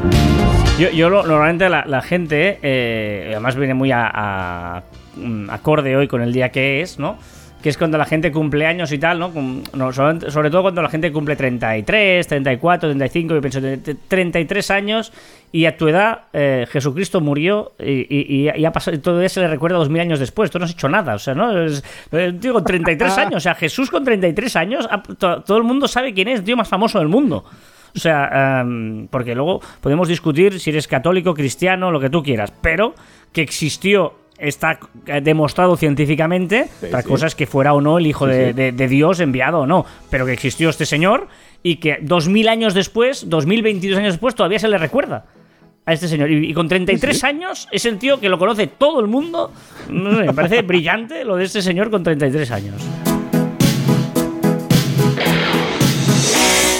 [0.79, 4.83] Yo, yo lo- normalmente la, la gente, eh, además viene muy a, a-
[5.17, 7.17] mm, acorde hoy con el día que es, ¿no?
[7.61, 9.31] Que es cuando la gente cumple años y tal, ¿no?
[9.93, 14.71] Sobre, sobre todo cuando la gente cumple 33, 34, 35, yo pienso, de- de 33
[14.71, 15.13] años
[15.51, 19.41] y a tu edad eh, Jesucristo murió y, y- y ha pasado, y todavía se
[19.41, 21.65] le recuerda 2000 años después, tú no has hecho nada, o sea, ¿no?
[21.65, 24.89] Es, eh, con 33 años, o sea, Jesús con 33 años,
[25.19, 27.43] todo el mundo sabe quién es el tío más famoso del mundo.
[27.93, 32.53] O sea, em, porque luego podemos discutir si eres católico, cristiano, lo que tú quieras,
[32.61, 32.95] pero
[33.33, 34.79] que existió está
[35.21, 36.67] demostrado científicamente.
[36.79, 37.07] Sí, Otra sí.
[37.07, 38.53] cosa es que fuera o no el hijo Sí, de, sí.
[38.53, 41.27] de- de Dios enviado o no, pero que existió este señor
[41.63, 45.25] y que 2000 años después, 2022 años después, todavía se le recuerda.
[45.83, 46.29] A este señor.
[46.29, 47.25] Y, y con 33 Sí, sí.
[47.25, 49.51] años es el tío que lo conoce todo el mundo.
[49.89, 52.75] No sé, me parece brillante lo de este señor con 33 años.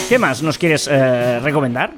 [0.08, 1.92] ¿Qué más nos quieres eh, recomendar?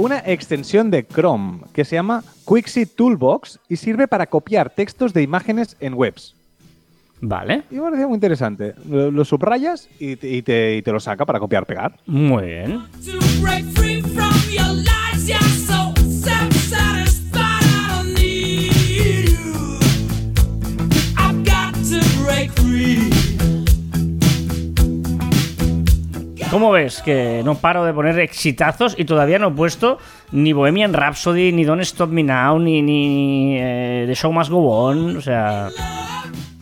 [0.00, 5.22] Una extensión de Chrome que se llama Quixie Toolbox y sirve para copiar textos de
[5.22, 6.34] imágenes en webs.
[7.20, 8.74] Vale, Y me parecía muy interesante.
[8.88, 11.98] Lo, lo subrayas y te, y te- y te lo saca para copiar pegar.
[12.06, 12.82] muy bien.
[26.50, 27.00] ¿Cómo ves?
[27.02, 29.98] Que no paro de poner exitazos y todavía no he puesto
[30.32, 34.68] ni Bohemian Rhapsody, ni Don't Stop Me Now, ni, ni eh, The Show Must Go
[34.68, 35.16] On.
[35.16, 35.68] O sea,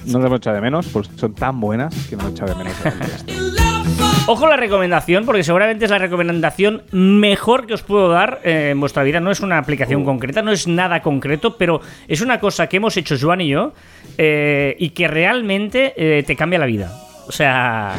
[0.04, 2.64] No las hemos echado de menos, porque son tan buenas que no he echado de
[2.64, 2.76] menos.
[4.26, 8.80] ojo la recomendación, porque seguramente es la recomendación mejor que os puedo dar eh, en
[8.80, 9.20] vuestra vida.
[9.20, 12.94] No es una aplicación concreta, no es nada concreto, pero es una cosa que hemos
[12.98, 13.72] hecho Joan y yo
[14.18, 17.07] eh, y que realmente eh, te cambia la vida.
[17.28, 17.94] O sea,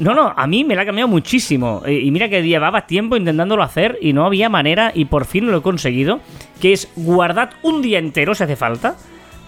[0.00, 1.82] no, no, a mí me la ha cambiado muchísimo.
[1.86, 5.58] Y mira que llevaba tiempo intentándolo hacer y no había manera y por fin lo
[5.58, 6.20] he conseguido.
[6.60, 8.96] Que es guardad un día entero si hace falta,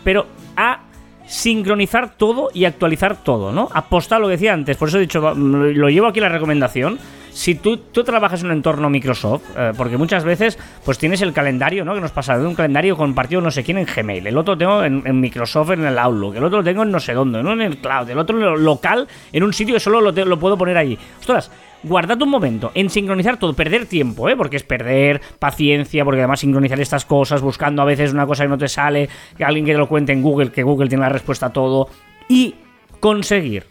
[0.02, 0.26] pero
[0.56, 0.80] a
[1.26, 3.68] sincronizar todo y actualizar todo, ¿no?
[3.72, 6.98] Apostar lo que decía antes, por eso he dicho, lo llevo aquí la recomendación.
[7.32, 11.32] Si tú, tú trabajas en un entorno Microsoft, eh, porque muchas veces pues tienes el
[11.32, 11.94] calendario, ¿no?
[11.94, 14.82] Que nos pasa de un calendario compartido no sé quién en Gmail, el otro tengo
[14.82, 17.52] en, Microsoft en el Outlook, el otro lo tengo en no sé dónde, ¿no?
[17.52, 20.76] En el cloud, el otro local, en un sitio que solo lo, lo puedo poner
[20.76, 20.98] ahí.
[21.20, 21.50] Ostras,
[21.82, 24.36] guardad un momento en sincronizar todo, perder tiempo, ¿eh?
[24.36, 28.48] Porque es perder paciencia, porque además sincronizar estas cosas, buscando a veces una cosa que
[28.48, 31.08] no te sale, que alguien que te lo cuente en Google, que Google tiene la
[31.08, 31.88] respuesta a todo,
[32.28, 32.54] y
[33.00, 33.64] conseguir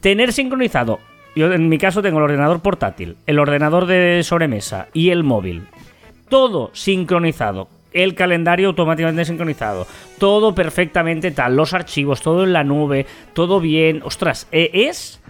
[0.00, 0.98] tener sincronizado.
[1.34, 5.62] Yo en mi caso tengo el ordenador portátil, el ordenador de sobremesa y el móvil.
[6.28, 7.68] Todo sincronizado.
[7.92, 9.86] El calendario automáticamente sincronizado.
[10.18, 11.56] Todo perfectamente tal.
[11.56, 13.04] Los archivos, todo en la nube.
[13.34, 14.00] Todo bien.
[14.02, 15.20] Ostras, eh, es.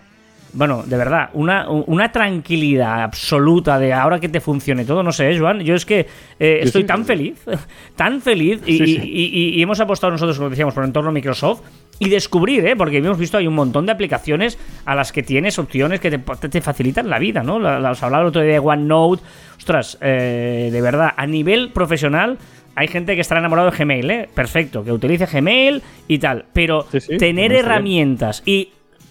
[0.52, 5.02] Bueno, de verdad, una, una tranquilidad absoluta de ahora que te funcione todo.
[5.02, 5.60] No sé, Joan.
[5.60, 6.06] Yo es que
[6.38, 7.04] eh, estoy sí, tan sí.
[7.06, 7.42] feliz,
[7.96, 8.60] tan feliz.
[8.66, 9.00] Y, Sí, sí.
[9.02, 11.62] y- y- y hemos apostado nosotros, como decíamos, por el entorno Microsoft.
[11.98, 12.74] Y descubrir, ¿eh?
[12.74, 16.18] Porque hemos visto hay un montón de aplicaciones a las que tienes opciones que te,
[16.18, 17.56] te- facilitan la vida, ¿no?
[17.56, 19.22] Os hablaba el otro día de OneNote.
[19.56, 22.38] Ostras, eh, de verdad, a nivel profesional
[22.74, 24.28] hay gente que estará enamorado de Gmail, ¿eh?
[24.34, 26.46] Perfecto, que utilice Gmail y tal.
[26.52, 28.70] Pero Sí, sí, tener herramientas y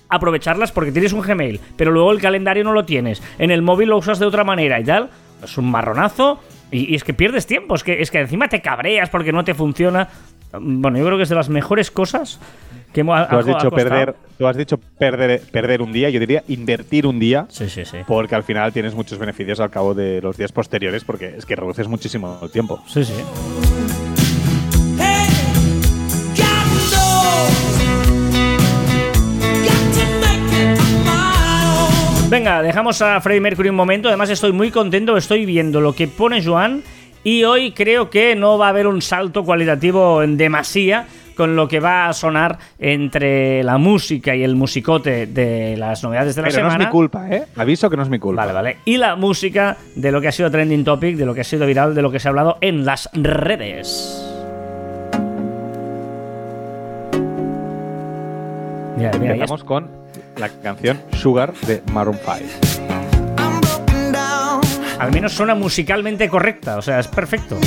[0.09, 3.23] aprovecharlas porque tienes un Gmail, pero luego el calendario no lo tienes.
[3.39, 5.09] En el móvil lo usas de otra manera y tal.
[5.41, 6.41] Es un marronazo.
[6.71, 9.43] Y, y es que pierdes tiempo, es que, es que encima te cabreas porque no
[9.45, 10.09] te funciona.
[10.53, 12.39] Bueno, yo creo que es de las mejores cosas
[12.93, 16.09] que hemos Tú has ha- ha dicho perder, tú has dicho perder, perder un día,
[16.09, 17.97] yo diría invertir un día, Sí, sí, sí.
[18.07, 21.55] porque al final tienes muchos beneficios al cabo de los días posteriores, porque es que
[21.55, 22.81] reduces muchísimo el tiempo.
[22.87, 23.13] Sí, sí.
[32.29, 34.07] Venga, dejamos a Freddie Mercury un momento.
[34.07, 35.17] Además, estoy muy contento.
[35.17, 36.81] Estoy viendo lo que pone Joan.
[37.25, 41.05] Y hoy creo que no va a haber un salto cualitativo en demasía
[41.35, 46.35] con lo que va a sonar entre la música y el musicote de las novedades
[46.35, 46.83] de la Pero no semana.
[46.83, 47.43] es mi culpa, ¿eh?
[47.55, 48.41] Aviso que no es mi culpa.
[48.43, 48.77] Vale, vale.
[48.85, 51.65] Y la música de lo que ha sido trending topic, de lo que ha sido
[51.65, 54.27] viral, de lo que se ha hablado en las redes.
[58.97, 59.87] Mira, mira, Empezamos con
[60.37, 63.10] la canción Sugar de Maroon 5.
[65.01, 67.57] Al menos suena musicalmente correcta, o sea, es perfecto.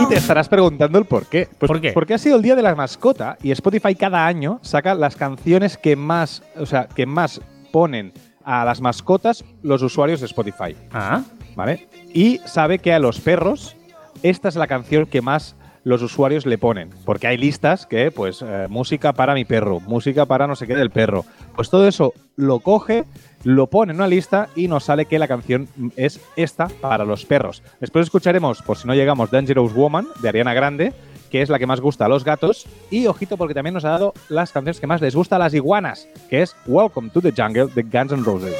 [0.00, 1.48] Y te estarás preguntando el por qué.
[1.58, 1.92] Pues ¿Por qué?
[1.92, 5.76] Porque ha sido el día de la mascota y Spotify cada año saca las canciones
[5.76, 7.40] que más, o sea, que más
[7.72, 8.12] ponen
[8.44, 11.22] a las mascotas los usuarios de Spotify, Ah,
[11.56, 11.88] ¿vale?
[12.12, 13.76] Y sabe que a los perros
[14.22, 18.42] esta es la canción que más los usuarios le ponen, porque hay listas que, pues,
[18.46, 21.24] eh, música para mi perro, música para no sé qué del perro.
[21.56, 23.04] Pues todo eso lo coge,
[23.44, 27.24] lo pone en una lista y nos sale que la canción es esta para los
[27.24, 27.62] perros.
[27.80, 30.92] Después escucharemos, por si no llegamos, Dangerous Woman de Ariana Grande,
[31.30, 32.66] que es la que más gusta a los gatos.
[32.90, 35.54] Y ojito, porque también nos ha dado las canciones que más les gusta a las
[35.54, 38.54] iguanas, que es Welcome to the Jungle de Guns N' Roses.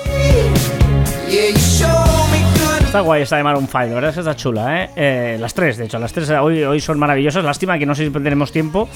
[2.85, 4.91] Está guay esta de Maroon 5, la verdad es que está chula, ¿eh?
[4.95, 7.45] Eh, Las tres, de hecho, las tres hoy, hoy son maravillosas.
[7.45, 8.89] Lástima que no sé si tenemos tiempo.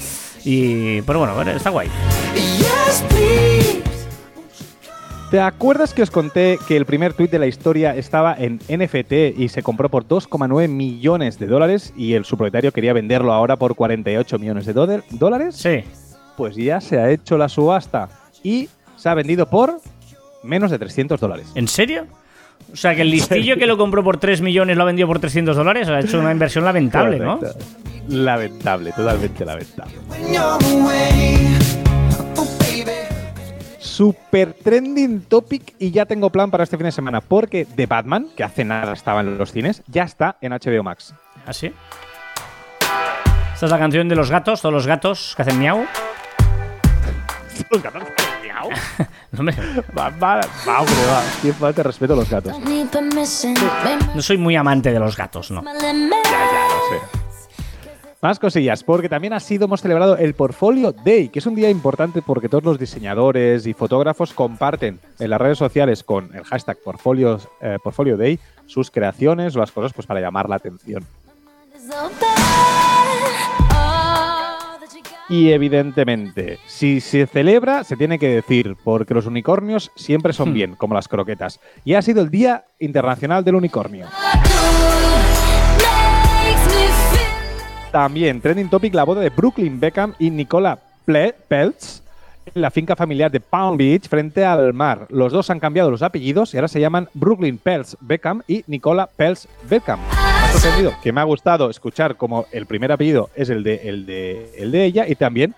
[0.45, 1.89] Y, pero bueno, está guay.
[2.33, 3.78] Yes, please.
[5.31, 9.37] ¿Te acuerdas que os conté que el primer tuit de la historia estaba en NFT
[9.37, 13.55] y se compró por 2,9 millones de dólares y el su propietario quería venderlo ahora
[13.55, 15.55] por 48 millones de dólar- dólares?
[15.55, 15.83] Sí.
[16.35, 18.09] Pues ya se ha hecho la subasta
[18.41, 19.79] y se ha vendido por
[20.41, 21.51] menos de 300 dólares.
[21.53, 22.07] ¿En serio?
[22.73, 25.19] O sea, que el listillo que lo compró por 3 millones lo ha vendido por
[25.19, 25.87] 300 dólares.
[25.89, 27.39] Ha hecho una inversión lamentable, ¿no?
[28.07, 29.93] Lamentable, totalmente lamentable.
[33.99, 38.29] Super trending topic y ya tengo plan para este fin de semana porque The Batman,
[38.33, 41.13] que hace nada estaba en los cines, ya está en HBO Max.
[41.45, 41.73] ¿Así?
[43.53, 45.85] Esta es la canción de los gatos, todos los gatos que hacen miau.
[47.69, 48.69] Los gatos hacen miau.
[49.31, 51.21] No, me- Va, va, va, hombre, va.
[51.41, 52.55] Qué falta de respeto a los gatos.
[54.15, 55.61] No soy muy amante de los gatos, no.
[55.61, 56.13] limit.
[56.23, 57.18] Ya sé.
[58.21, 61.69] Más cosillas, porque también ha sido, hemos celebrado el Portfolio Day, que es un día
[61.69, 66.77] importante porque todos los diseñadores y fotógrafos comparten en las redes sociales con el hashtag
[66.83, 71.05] Portfolios, eh, Portfolio Day sus creaciones o las cosas pues para llamar la atención.
[75.29, 80.75] Y evidentemente, si se celebra, se tiene que decir, porque los unicornios siempre son bien,
[80.75, 81.59] como las croquetas.
[81.85, 84.07] Y ha sido el Día Internacional del Unicornio.
[87.91, 92.03] También, trending topic, la boda de Brooklyn Beckham y Nicola Peltz
[92.53, 95.07] en la finca familiar de Palm Beach frente al mar.
[95.09, 99.09] Los dos han cambiado los apellidos y ahora se llaman Brooklyn Peltz Beckham y Nicola
[99.15, 99.99] Peltz Beckham.
[99.99, 103.89] Me ha sorprendido que me ha gustado escuchar como el primer apellido es el de,
[103.89, 105.55] el de, el de ella y también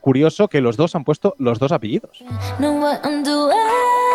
[0.00, 2.22] curioso que los dos han puesto los dos apellidos.
[2.58, 4.05] Doing.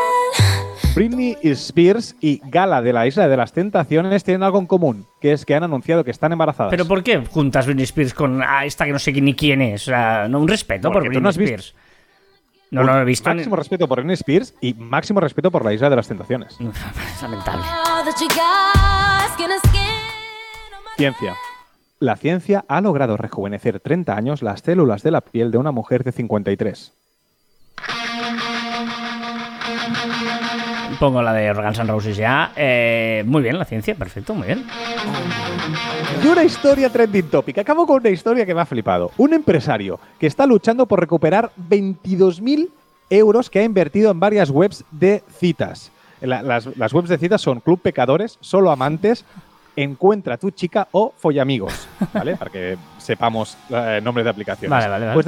[0.94, 5.32] Britney Spears y Gala de la Isla de las Tentaciones tienen algo en común, que
[5.32, 6.70] es que han anunciado que están embarazadas.
[6.70, 9.84] ¿Pero por qué juntas Britney Spears con a esta que no sé ni quién es?
[9.84, 11.76] O sea, no, un respeto por Porque Britney no Spears.
[12.72, 13.30] No lo he visto.
[13.30, 16.58] Máximo respeto por Britney Spears y máximo respeto por la Isla de las Tentaciones.
[16.60, 17.64] Es lamentable.
[20.98, 21.36] Ciencia.
[22.00, 26.04] La ciencia ha logrado rejuvenecer 30 años las células de la piel de una mujer
[26.04, 26.94] de 53.
[31.02, 32.52] Pongo la de Guns N' Roses ya.
[32.56, 34.64] Eh, muy bien, la ciencia, perfecto, muy bien.
[36.24, 37.58] Y una historia trending topic.
[37.58, 39.10] Acabo con una historia que me ha flipado.
[39.18, 42.70] Un empresario que está luchando por recuperar 22.000
[43.10, 45.92] euros que ha invertido en varias webs de citas.
[46.22, 49.26] La- las, las webs de citas son Club Pecadores, Solo Amantes,
[49.76, 52.36] Encuentra tu chica o Follamigos, ¿vale?
[52.38, 54.70] Para que sepamos eh, nombres de aplicaciones.
[54.70, 55.16] Vale, vale, vale.
[55.16, 55.26] Pues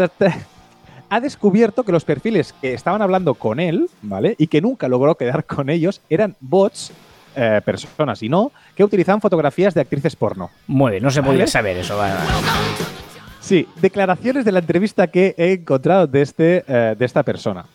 [1.14, 4.34] ha descubierto que los perfiles que estaban hablando con él, ¿vale?
[4.39, 6.91] Y que nunca logró quedar con ellos, eran bots,
[7.36, 10.49] eh, personas y no, que utilizaban fotografías de actrices porno.
[10.66, 11.47] Muy bien, no se podía Vale.
[11.47, 11.97] saber eso.
[11.97, 12.28] vale, vale.
[13.39, 17.66] Sí, declaraciones de la entrevista que he encontrado de, este, eh, de esta persona.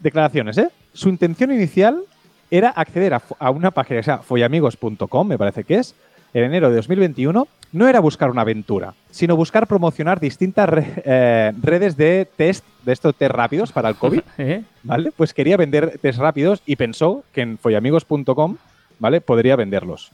[0.00, 0.68] Declaraciones, ¿eh?
[0.92, 2.02] Su intención inicial
[2.50, 5.94] era acceder a, una página que se llama follamigos.com, me parece que es,
[6.34, 7.48] en enero de 2021.
[7.74, 12.92] No era buscar una aventura, sino buscar promocionar distintas re- eh, redes de test, de
[12.92, 14.20] estos test rápidos para el COVID.
[14.38, 14.62] ¿Eh?
[14.84, 15.10] ¿vale?
[15.16, 18.56] Pues quería vender test rápidos y pensó que en follamigos.com,
[19.00, 19.20] ¿vale?
[19.20, 20.12] Podría venderlos.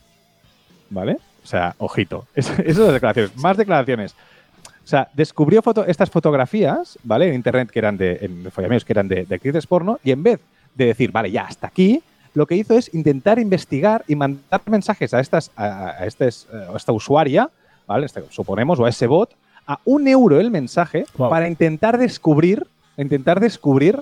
[0.89, 1.19] ¿Vale?
[1.45, 2.27] O sea, ojito.
[2.35, 3.37] Es- de declaraciones.
[3.37, 4.15] Más declaraciones.
[4.83, 7.29] O sea, descubrió foto- estas fotografías, ¿vale?
[7.29, 10.23] En internet que eran de, en Follamigos que eran de, de actrices porno, y en
[10.23, 10.41] vez
[10.75, 12.03] de decir, vale, ya hasta aquí,
[12.35, 16.77] lo que hizo es intentar investigar y mandar mensajes a estas, a, a estes- a
[16.77, 17.51] esta usuaria,
[17.87, 18.07] ¿vale?
[18.07, 19.31] Este, suponemos, o a ese bot,
[19.67, 21.31] a un euro el mensaje Wow.
[21.31, 22.67] para intentar descubrir,
[22.97, 24.01] intentar descubrir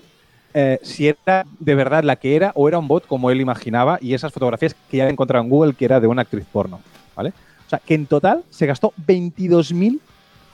[0.55, 3.99] eh, si era de verdad la que era o era un bot como él imaginaba
[4.01, 6.81] y esas fotografías que ya encontrado en Google que era de una actriz porno,
[7.15, 7.31] ¿vale?
[7.67, 10.01] O sea, que en total se gastó 22.000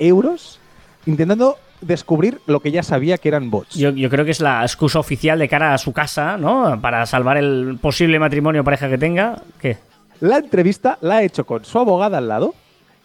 [0.00, 0.58] euros
[1.06, 1.56] intentando
[1.86, 3.74] descubrir lo que ya sabía que eran bots.
[3.74, 6.80] Yo, yo creo que es la excusa oficial de cara a su casa, ¿no?
[6.80, 9.42] Para salvar el posible matrimonio o pareja que tenga.
[9.60, 9.78] ¿Qué?
[10.20, 12.54] La entrevista la ha hecho con su abogada al lado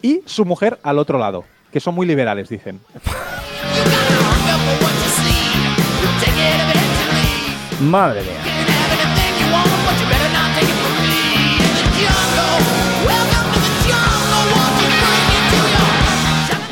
[0.02, 2.80] y su mujer al otro lado, que son muy liberales, dicen.
[7.80, 8.50] Madre mía.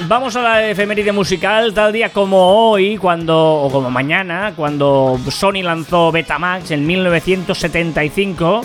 [0.09, 5.63] Vamos a la efeméride musical, tal día como hoy, cuando o como mañana, cuando Sony
[5.63, 8.63] lanzó Betamax en 1975.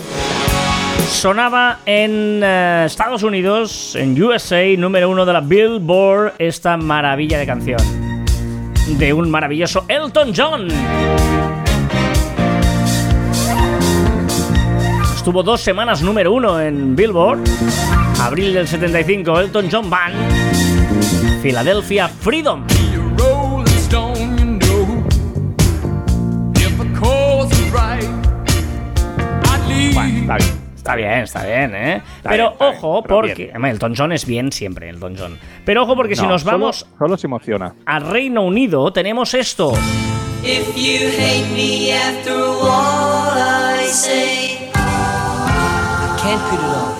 [1.06, 7.44] Sonaba en eh, Estados Unidos, en USA, número uno de la Billboard, esta maravilla de
[7.44, 7.80] canción.
[8.96, 10.68] De un maravilloso Elton John.
[15.14, 17.40] Estuvo dos semanas número uno en Billboard.
[18.18, 20.73] Abril del 75, Elton John Band.
[21.44, 22.64] Philadelphia Freedom.
[29.90, 30.64] Está bien.
[30.76, 32.02] Está bien, está bien, ¿eh?
[32.22, 33.34] pero bien, está bien, ojo, pero porque.
[33.54, 33.64] bien.
[33.64, 35.38] Elton John es bien siempre, Elton John.
[35.64, 37.74] Pero ojo, porque si No, nos solo- vamos Solo se emociona.
[37.86, 39.72] al Reino Unido, tenemos esto.
[40.42, 46.93] If you hate me after all I say, I can't put it off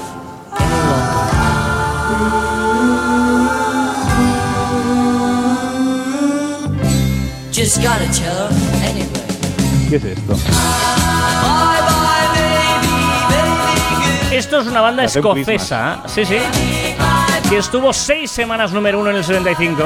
[9.89, 10.35] ¿Qué es esto?
[10.35, 10.43] Bye
[11.89, 12.89] bye, baby,
[13.31, 14.33] baby, good.
[14.35, 16.37] Esto es una banda escocesa, sí, sí,
[17.49, 19.83] que estuvo seis semanas número uno en el 75.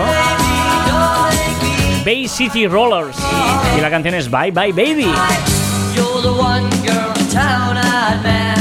[2.04, 3.16] Bay City Rollers.
[3.76, 5.12] Y la canción es Bye Bye Baby.
[5.94, 8.57] You're the one girl in town I'd marry.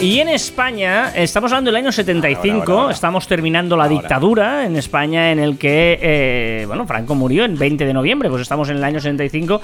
[0.00, 2.94] Y en España, estamos hablando del año 75, Ahora, ahora, ahora.
[2.94, 7.86] estamos terminando la dictadura en España en el que, eh, bueno, Franco murió en 20
[7.86, 9.60] de noviembre, pues estamos en el año 75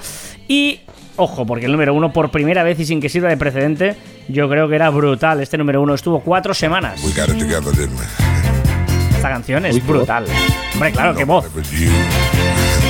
[0.47, 0.79] y,
[1.17, 3.95] ojo, porque el número uno por primera vez y sin que sirva de precedente,
[4.27, 7.01] yo creo que era brutal, este número uno estuvo cuatro semanas.
[7.03, 9.15] We got it together, didn't we?
[9.15, 10.25] Esta canción es brutal.
[10.73, 11.45] Hombre, claro, qué voz,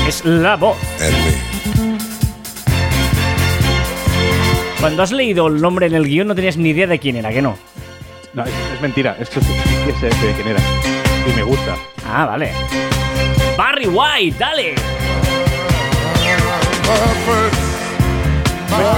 [0.08, 0.78] es la voz.
[4.84, 7.32] Cuando has leído el nombre en el guion no tenías ni idea de quién era,
[7.32, 7.58] que no.
[8.34, 9.16] No, es, es mentira.
[9.18, 9.48] Es que sí
[9.86, 10.60] que sé de quién era.
[11.26, 11.78] Y me gusta.
[12.06, 12.52] Ah, vale.
[13.58, 14.76] Barry White, dale.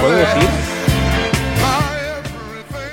[0.00, 0.75] ¿Puedo decir?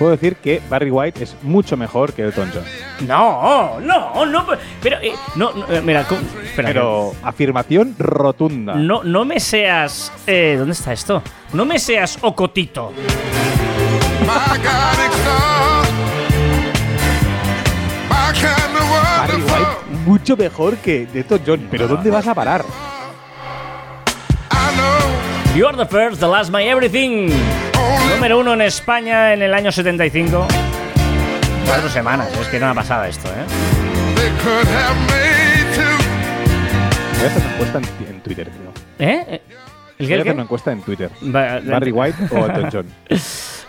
[0.04, 3.08] Puedo decir que Barry White es mucho mejor que Elton John.
[3.08, 4.46] No, no, no.
[4.82, 6.68] Pero, eh, no, no, eh, mira, espera.
[6.68, 8.76] Pero afirmación rotunda.
[8.76, 10.12] No, no me seas.
[10.28, 11.22] eh, ¿Dónde está esto?
[11.54, 12.92] No me seas Ocotito.
[18.10, 19.42] Barry.
[19.42, 21.68] White mucho mejor que Elton John.
[21.72, 22.66] Pero ¿dónde vas a parar?
[25.56, 27.30] You're the first, the last, my everything.
[28.10, 30.48] Número uno en España en el año 75.
[31.66, 33.46] Cuatro semanas, es que no ha pasado esto, ¿eh?
[37.18, 38.74] Voy a hacer una encuesta en, en Twitter, creo.
[39.00, 39.42] ¿Eh?
[40.04, 40.36] ¿El Voy qué, a el hacer qué?
[40.36, 41.10] una encuesta en Twitter.
[41.24, 42.86] Va- Barry White o Elton John.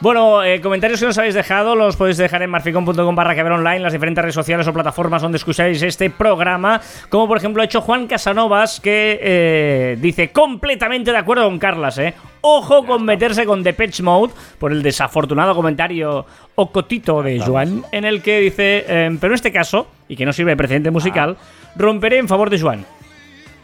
[0.01, 3.53] Bueno, eh, comentarios que nos habéis dejado los podéis dejar en marficon.com barra que ver
[3.53, 7.65] online, las diferentes redes sociales o plataformas donde escucháis este programa, como por ejemplo ha
[7.65, 12.13] hecho Juan Casanovas, que eh, dice completamente de acuerdo con Carlas, ¿eh?
[12.43, 16.27] Ojo con meterse con Depeche Mode por el desafortunado comentario
[16.57, 20.33] ocotito de Joan, en el que dice, eh, pero en este caso, y que no
[20.35, 21.37] sirve de precedente musical,
[21.77, 22.85] romperé en favor de Joan.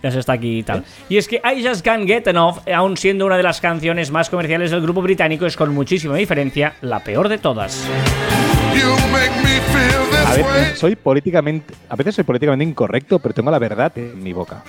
[0.03, 0.85] Ya se está aquí y tal.
[1.09, 4.31] Y es que I Just Can't Get Enough, aun siendo una de las canciones más
[4.31, 7.87] comerciales del grupo británico, es con muchísima diferencia la peor de todas.
[10.27, 14.33] A veces soy políticamente, a veces soy políticamente incorrecto, pero tengo la verdad en mi
[14.33, 14.63] boca.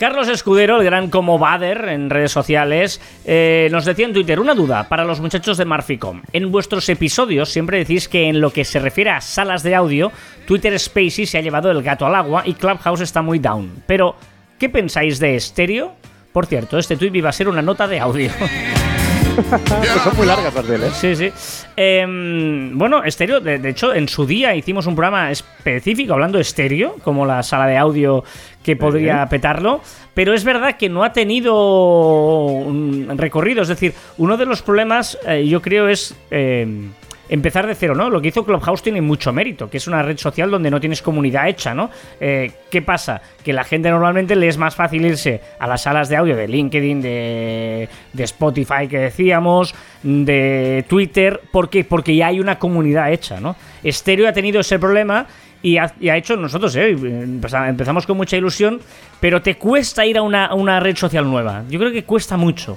[0.00, 4.54] Carlos Escudero, el gran como Bader en redes sociales, eh, nos decía en Twitter una
[4.54, 6.22] duda para los muchachos de Marficom.
[6.32, 10.10] En vuestros episodios siempre decís que en lo que se refiere a salas de audio,
[10.46, 13.82] Twitter Spacey se ha llevado el gato al agua y Clubhouse está muy down.
[13.86, 14.16] Pero,
[14.58, 15.92] ¿qué pensáis de estéreo?
[16.32, 18.30] Por cierto, este tweet iba a ser una nota de audio.
[20.04, 20.90] Son muy largas las de él, ¿eh?
[20.92, 21.32] Sí, sí.
[21.76, 26.42] Em, bueno, estéreo, de, de hecho, en su día hicimos un programa específico hablando de
[26.42, 28.24] estéreo, como la sala de audio
[28.62, 29.80] que podría petarlo,
[30.14, 33.62] pero es verdad que no ha tenido un recorrido.
[33.62, 36.14] Es decir, uno de los problemas, eh, yo creo, es.
[36.30, 36.90] em,
[37.32, 38.10] Empezar de cero, ¿no?
[38.10, 41.00] Lo que hizo Clubhouse tiene mucho mérito, que es una red social donde no tienes
[41.00, 41.88] comunidad hecha, ¿no?
[42.20, 43.22] Eh, ¿Qué pasa?
[43.44, 46.48] Que la gente normalmente le es más fácil irse a las salas de audio de
[46.48, 51.40] LinkedIn, de, de Spotify que decíamos, de Twitter.
[51.52, 51.84] ¿Por qué?
[51.84, 53.54] Porque ya hay una comunidad hecha, ¿no?
[53.86, 55.26] Stereo ha tenido ese problema
[55.62, 56.90] y ha, hecho nosotros, ¿eh?
[56.90, 58.80] Empeza- Empezamos con mucha ilusión,
[59.20, 61.62] pero te cuesta ir a una, a una red social nueva.
[61.68, 62.76] Yo creo que cuesta mucho.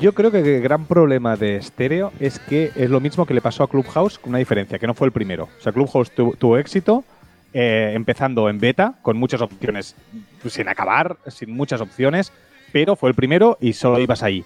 [0.00, 3.40] Yo creo que el gran problema de Stereo es que es lo mismo que le
[3.40, 5.44] pasó a Clubhouse, con una diferencia, que no fue el primero.
[5.58, 7.02] O sea, Clubhouse tu- tuvo éxito
[7.54, 9.96] eh, empezando en beta, con muchas opciones,
[10.46, 12.30] sin acabar, sin muchas opciones,
[12.72, 14.44] pero fue el primero y solo ibas ahí.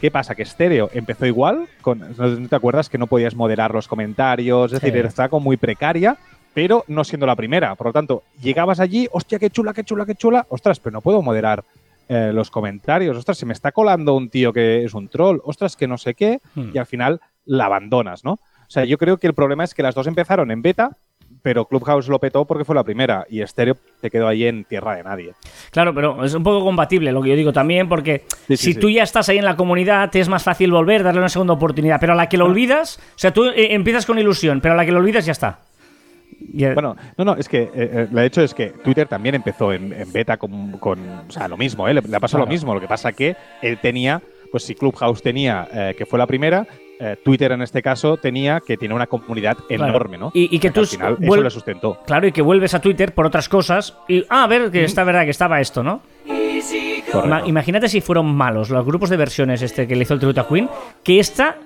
[0.00, 0.34] ¿Qué pasa?
[0.36, 4.72] Que Stereo empezó igual, con, ¿no te acuerdas que no podías moderar los comentarios?
[4.72, 4.86] Es Sí.
[4.86, 6.16] decir, estaba como muy precaria,
[6.54, 7.74] pero no siendo la primera.
[7.74, 11.00] Por lo tanto, llegabas allí, hostia, qué chula, qué chula, qué chula, ostras, pero no
[11.00, 11.64] puedo moderar
[12.08, 15.76] eh, los comentarios, ostras, se me está colando un tío que es un troll, ostras,
[15.76, 16.70] que no sé qué, Hmm.
[16.74, 18.32] y al final la abandonas, ¿no?
[18.32, 18.38] O
[18.74, 20.96] sea, yo creo que el problema es que las dos empezaron en beta,
[21.42, 24.94] pero Clubhouse lo petó porque fue la primera, y Stereo te quedó ahí en tierra
[24.96, 25.32] de nadie.
[25.72, 28.72] Claro, pero es un poco compatible lo que yo digo también, porque Sí, sí, si
[28.74, 28.78] sí.
[28.80, 31.54] tú ya estás ahí en la comunidad, te es más fácil volver, darle una segunda
[31.54, 31.98] oportunidad.
[32.00, 34.76] Pero a la que lo olvidas, o sea, tú eh, empiezas con ilusión, pero a
[34.76, 35.58] la que lo olvidas ya está.
[36.74, 40.12] Bueno, no, no, es que eh, eh, hecho es que Twitter también empezó en, en
[40.12, 41.94] beta con, con, o sea, lo mismo, ¿eh?
[41.94, 42.46] le, le ha pasado Claro.
[42.46, 42.74] lo mismo.
[42.74, 44.20] Lo que pasa que él tenía,
[44.50, 46.66] pues si Clubhouse tenía, eh, que fue la primera,
[47.00, 49.86] eh, Twitter en este caso tenía que tiene una comunidad Claro.
[49.88, 50.30] enorme, ¿no?
[50.34, 51.98] Y- y que tú al final eso le sustentó.
[52.06, 55.02] Claro, y que vuelves a Twitter por otras cosas y, ah, a ver, que está
[55.04, 56.02] verdad que estaba esto, ¿no?
[57.10, 57.46] Correcto.
[57.48, 60.48] Imagínate si fueron malos los grupos de versiones este que le hizo el tributo a
[60.48, 60.68] Queen,
[61.02, 61.56] que esta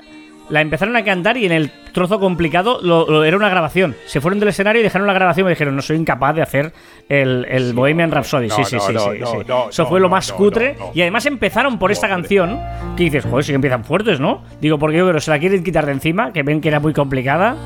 [0.49, 3.97] la empezaron a cantar y en el trozo complicado lo- lo- era una grabación.
[4.07, 6.42] Se fueron del escenario y dejaron la grabación y me dijeron, no soy incapaz de
[6.42, 6.72] hacer
[7.09, 8.51] el, el Bohemian Rhapsody.
[8.51, 9.36] sí, No, sí, no, sí, no, sí, no, sí.
[9.49, 10.74] no, Eso no, fue lo más no, cutre.
[10.78, 10.90] no, no.
[10.94, 12.22] Y además empezaron por esta Hombre.
[12.22, 12.61] canción,
[12.97, 14.42] que dices, joder, sí que empiezan fuertes, ¿no?
[14.61, 16.92] Digo, porque yo creo se la quieren quitar de encima, que ven que era muy
[16.92, 17.57] complicada.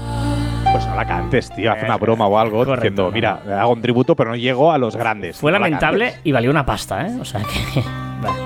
[0.72, 2.74] Pues no la cantes, tío, haz una broma o algo Correcto.
[2.83, 5.37] diciendo, mira, hago un tributo, pero no llego a los grandes.
[5.37, 6.20] Fue No la lamentable cantes.
[6.24, 7.18] y valió una pasta, ¿eh?
[7.20, 7.81] O sea que...
[8.22, 8.39] Vale.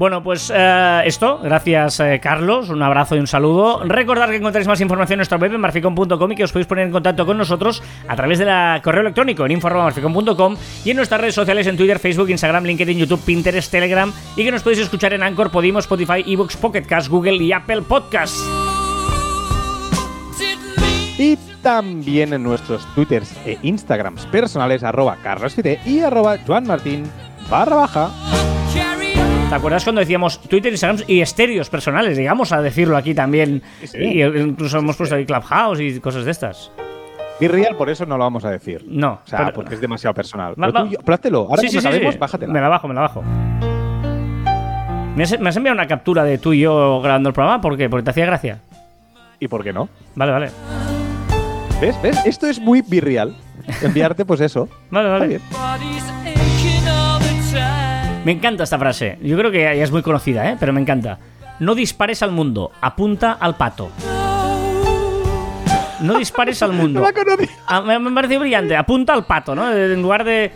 [0.00, 3.82] Bueno, pues eh, esto, gracias eh, Carlos, un abrazo y un saludo.
[3.84, 6.86] Recordad que encontráis más información en nuestra web en marficon.com y que os podéis poner
[6.86, 11.20] en contacto con nosotros a través de la correo electrónico en info.marficon.com y en nuestras
[11.20, 15.12] redes sociales en Twitter, Facebook, Instagram, LinkedIn, YouTube, Pinterest, Telegram y que nos podéis escuchar
[15.12, 18.26] en Anchor, Podimo, Spotify, Evox, Pocket Cast, Google y Apple mean
[21.18, 27.04] Y también en nuestros Twitters e Instagrams personales, arroba carlosfite y arroba joanmartin
[27.50, 28.49] barra baja.
[29.50, 32.16] ¿Te acuerdas cuando decíamos Twitter, Instagram y estéreos personales?
[32.16, 33.62] Digamos a decirlo aquí también.
[33.80, 33.98] Sí, sí.
[33.98, 36.70] Y incluso hemos puesto ahí Clubhouse y cosas de estas.
[37.40, 38.84] Y real, por eso no lo vamos a decir.
[38.86, 39.20] No.
[39.24, 40.54] O sea, pero- porque es demasiado personal.
[40.56, 41.40] Pero tú, plátelo.
[41.50, 42.52] Ahora Sí, que sí, sabemos, bájatela.
[42.52, 43.22] Me la bajo, me la bajo.
[45.16, 47.60] ¿Me has, me has enviado una captura de tú y yo grabando el programa?
[47.60, 47.88] ¿Por qué?
[47.90, 48.60] ¿Porque te hacía gracia?
[49.40, 49.88] ¿Y por qué no?
[50.14, 50.50] Vale, vale.
[51.80, 52.00] ¿Ves?
[52.02, 52.24] ¿Ves?
[52.24, 53.34] Esto es muy virreal.
[53.82, 54.68] Enviarte, pues eso.
[54.90, 55.26] Vale, Está vale.
[55.28, 56.39] bien.
[58.24, 59.18] Me encanta esta frase.
[59.22, 60.56] Yo creo que ya es muy conocida, ¿eh?
[60.60, 61.18] Pero me encanta.
[61.58, 63.90] No dispares al mundo, apunta al pato.
[66.00, 67.00] No dispares al mundo.
[67.00, 67.48] No la conocí.
[67.66, 68.76] Ah, me, me parece brillante.
[68.76, 69.70] Apunta al pato, ¿no?
[69.72, 70.50] En lugar de.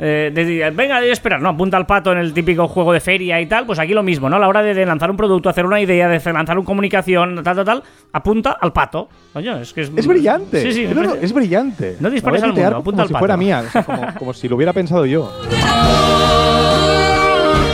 [0.00, 3.40] Eh, de venga, de esperar, no, apunta al pato en el típico juego de feria
[3.40, 4.36] y tal, pues aquí lo mismo, ¿no?
[4.36, 7.42] A la hora de, de lanzar un producto, hacer una idea, de lanzar una comunicación,
[7.42, 7.82] tal, tal, tal,
[8.12, 9.08] apunta al pato.
[9.32, 9.92] Coño, es que es.
[9.96, 10.62] Es brillante.
[10.62, 11.96] Sí, sí, No, no, es brillante.
[12.00, 13.20] No dispares al mundo, apunta como al si pato.
[13.20, 15.32] fuera mía, o sea, como, como si lo hubiera pensado yo.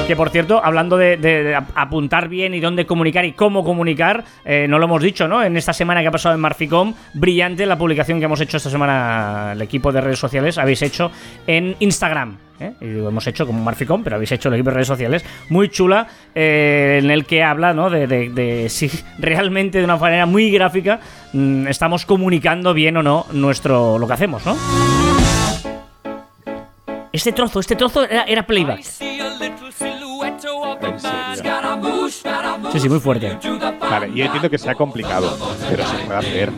[0.07, 3.65] Que por cierto, hablando de, de- de ap- apuntar bien y dónde comunicar y cómo
[3.65, 5.43] comunicar, eh, no lo hemos dicho, ¿no?
[5.43, 8.69] En esta semana que ha pasado en Marficom, brillante la publicación que hemos hecho esta
[8.69, 11.11] semana, el equipo de redes sociales, habéis hecho
[11.47, 12.37] en Instagram.
[12.61, 12.73] ¿eh?
[12.83, 15.71] Y digo, hemos hecho como Marficom, pero habéis hecho el equipo de redes sociales, muy
[15.71, 17.89] chula, eh, en el que habla, ¿no?
[17.89, 21.01] De si realmente de una manera muy gráfica
[21.33, 24.55] mm, estamos comunicando bien o no nuestro lo que hacemos, ¿no?
[27.11, 28.81] Este trozo, este trozo era, era playback.
[30.95, 31.53] En serio.
[32.73, 33.37] Sí, sí, muy fuerte.
[33.81, 35.37] Vale, yo entiendo que sea complicado,
[35.69, 36.53] pero se puede hacer.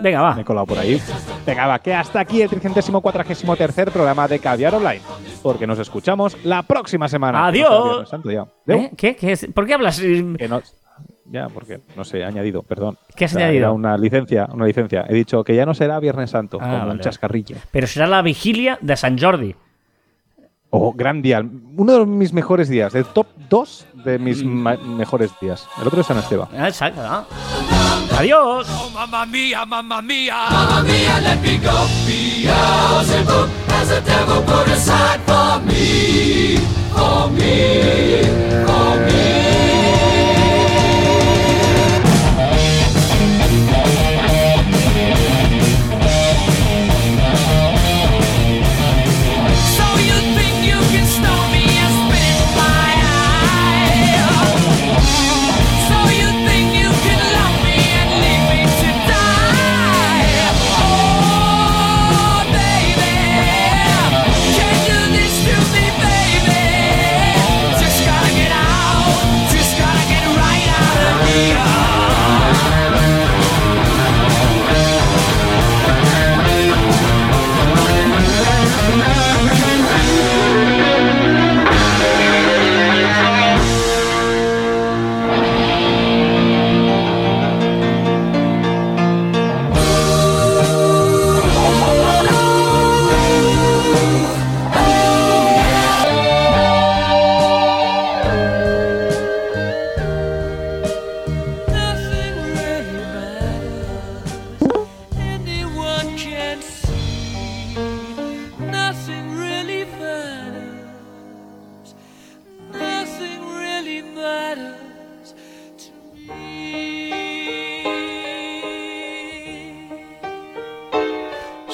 [0.00, 0.34] Venga, va.
[0.34, 1.00] Me he colado por ahí.
[1.44, 5.00] Venga, va, que hasta aquí el 343 programa de Caviar Online.
[5.42, 7.46] Porque nos escuchamos la próxima semana.
[7.46, 8.08] Adiós.
[8.08, 8.30] Santo.
[8.30, 8.90] ¿Eh?
[8.96, 9.16] ¿Qué?
[9.16, 9.46] ¿Qué es?
[9.54, 9.98] ¿Por qué hablas?
[10.00, 10.62] Que no-
[11.30, 12.96] Ya, porque no sé, he añadido, perdón.
[13.14, 13.64] ¿Qué has O sea, añadido?
[13.66, 15.04] era una licencia, una licencia.
[15.08, 17.56] He dicho que ya no será Viernes Santo, Ah, como vale, un chascarrillo.
[17.70, 19.54] Pero será la vigilia de San Jordi.
[20.70, 21.42] Oh, gran día.
[21.76, 22.94] Uno de mis mejores días.
[22.94, 24.96] El top 2 de mis Mm.
[24.96, 25.66] mejores días.
[25.80, 26.48] El otro es San Esteban.
[26.56, 27.00] Ah, Exacto.
[27.02, 27.24] ah.
[28.18, 28.66] Adiós.
[28.70, 30.34] Oh, mamma mia, mamma mia.
[30.50, 31.86] Mamma mia, let me go.
[32.06, 36.56] Beelzebub has a devil put aside for me.
[36.92, 38.22] For me.
[38.66, 39.77] For me.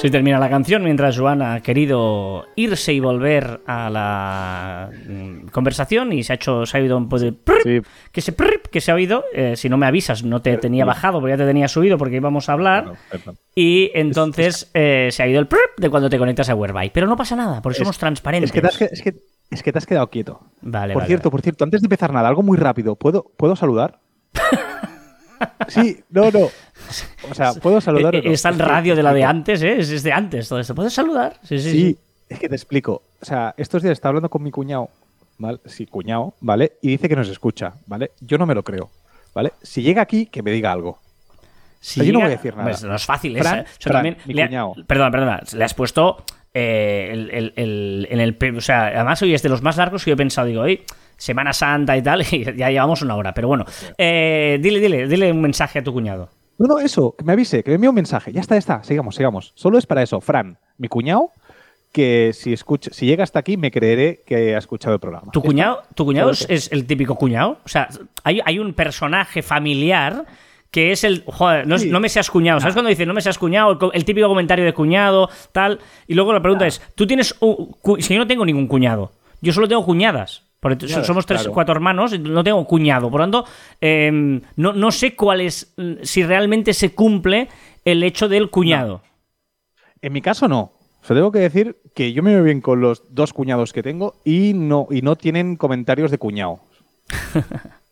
[0.05, 6.13] Sí, termina la canción mientras Joan ha querido irse y volver a la mm, conversación
[6.13, 7.81] y se ha hecho, se ha oído un poco de prrr, Sí.
[8.11, 9.23] que se prrr, que se ha oído.
[9.33, 12.15] eh, si no me avisas, no te tenía bajado, porque ya te tenía subido porque
[12.17, 12.83] íbamos a hablar.
[12.83, 13.37] Perdón, perdón.
[13.55, 16.91] Y entonces eh, se ha ido el prrr de cuando te conectas a Whereby.
[16.93, 18.49] Pero no pasa nada, porque somos transparentes.
[18.49, 19.15] Es que, te has, que- es, que,
[19.51, 20.41] es que te has quedado quieto.
[20.61, 21.31] Vale, por vale, cierto, vale.
[21.31, 22.95] por cierto, antes de empezar nada, algo muy rápido.
[22.95, 23.99] ¿Puedo, ¿puedo saludar?
[25.67, 26.49] sí, no, no.
[27.29, 28.15] O sea, ¿puedo saludar?
[28.15, 29.77] Eh, radio de la de antes, ¿eh?
[29.79, 30.75] Es, de antes todo esto.
[30.75, 31.37] ¿Puedes saludar?
[31.43, 31.97] Sí, sí, Sí,
[32.29, 33.01] es que te explico.
[33.21, 34.89] O sea, estos días estaba hablando con mi cuñado,
[35.37, 35.59] ¿vale?
[35.65, 36.73] Sí, cuñado, ¿vale?
[36.81, 38.11] Y dice que nos escucha, ¿vale?
[38.21, 38.89] Yo no me lo creo,
[39.33, 39.53] ¿vale?
[39.61, 40.99] Si llega aquí, que me diga algo.
[41.79, 42.69] Si Yo no llega- voy a decir nada.
[42.69, 43.65] Pues no es fácil, Fran, ¿eh?
[43.79, 44.73] Yo Fran, también mi le cuñado.
[44.87, 45.41] Perdona, perdona.
[45.53, 46.23] Le has puesto
[46.53, 48.37] eh, el, el- el- en el...
[48.57, 50.47] O sea, además hoy es de los más largos que yo he pensado.
[50.47, 50.83] Digo, hoy
[51.17, 53.33] Semana Santa y tal, y ya llevamos una hora.
[53.33, 53.65] Pero bueno,
[53.97, 56.29] eh, dile, dile, dile un mensaje a tu cuñado.
[56.57, 58.31] No, no, eso, que me avise, que me envíe un mensaje.
[58.31, 58.83] Ya está, ya está.
[58.83, 59.51] Sigamos, sigamos.
[59.55, 60.21] Solo es para eso.
[60.21, 61.31] Fran, mi cuñado,
[61.91, 65.31] que si escucha, si llega hasta aquí, me creeré que ha escuchado el programa.
[65.31, 67.59] ¿Tu cuñado, tu cuñado es, el típico cuñado?
[67.65, 67.87] O sea,
[68.23, 70.25] hay, hay un personaje familiar
[70.71, 71.23] que es el.
[71.25, 71.89] Joder, no, es- Sí.
[71.89, 72.59] no me seas cuñado.
[72.59, 73.71] ¿Sabes cuando dice no me seas cuñado?
[73.71, 75.79] El, co- el típico comentario de cuñado, tal.
[76.07, 77.35] Y luego la pregunta es: ¿tú tienes.
[77.39, 80.43] un si yo no tengo ningún cuñado, yo solo tengo cuñadas.
[80.65, 81.53] Porque somos tres, claro.
[81.53, 83.11] cuatro hermanos, no tengo cuñado.
[83.11, 83.45] Por lo tanto,
[83.79, 87.49] eh, no, no sé cuál es, mm, si realmente se cumple
[87.83, 89.03] el hecho del cuñado.
[90.01, 90.71] En mi caso no.
[91.03, 93.83] O sea, tengo que decir que yo me veo bien con los dos cuñados que
[93.83, 96.61] tengo y no, y no tienen comentarios de cuñado.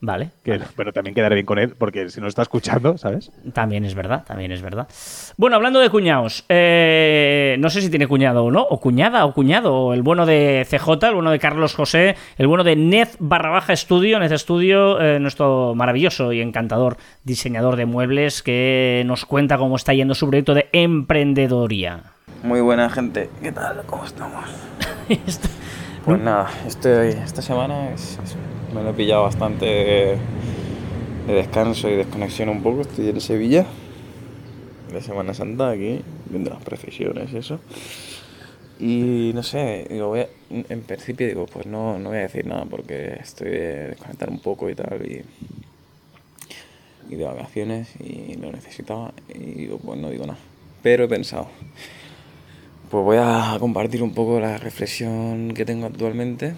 [0.00, 0.30] Vale.
[0.44, 3.32] Que, Pero también quedaré bien con él, porque si no está escuchando, ¿sabes?
[3.54, 4.86] También es verdad, también es verdad.
[5.38, 9.32] Bueno, hablando de cuñados, eh, no sé si tiene cuñado o no, o cuñada o
[9.32, 13.48] cuñado, el bueno de CJ, el bueno de Carlos José, el bueno de Nez barra
[13.50, 19.56] baja estudio, Nez Estudio, eh, nuestro maravilloso y encantador diseñador de muebles que nos cuenta
[19.56, 22.00] cómo está yendo su proyecto de emprendedoría.
[22.42, 23.82] Muy buena gente, ¿qué tal?
[23.86, 24.44] ¿Cómo estamos?
[26.04, 28.36] Pues nada, estoy, esta semana es- es-
[28.76, 30.18] me lo he pillado bastante de,
[31.26, 32.82] de descanso y desconexión un poco.
[32.82, 33.64] Estoy en Sevilla,
[34.92, 37.58] de Semana Santa, aquí, viendo las procesiones y eso.
[38.78, 42.66] Y no sé, digo, voy en principio digo, pues no, no voy a decir nada
[42.66, 45.00] porque estoy de desconectar un poco y tal.
[45.06, 45.22] Y,
[47.08, 49.14] y de vacaciones y lo necesitaba.
[49.34, 50.38] Y digo, pues no digo nada.
[50.82, 51.48] Pero he pensado,
[52.90, 56.52] pues voy a compartir un poco la reflexión que tengo actualmente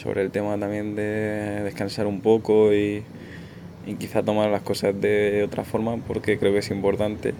[0.00, 3.02] sobre el tema también de descansar un poco y,
[3.86, 7.34] y quizá tomar las cosas de otra forma porque creo que es importante.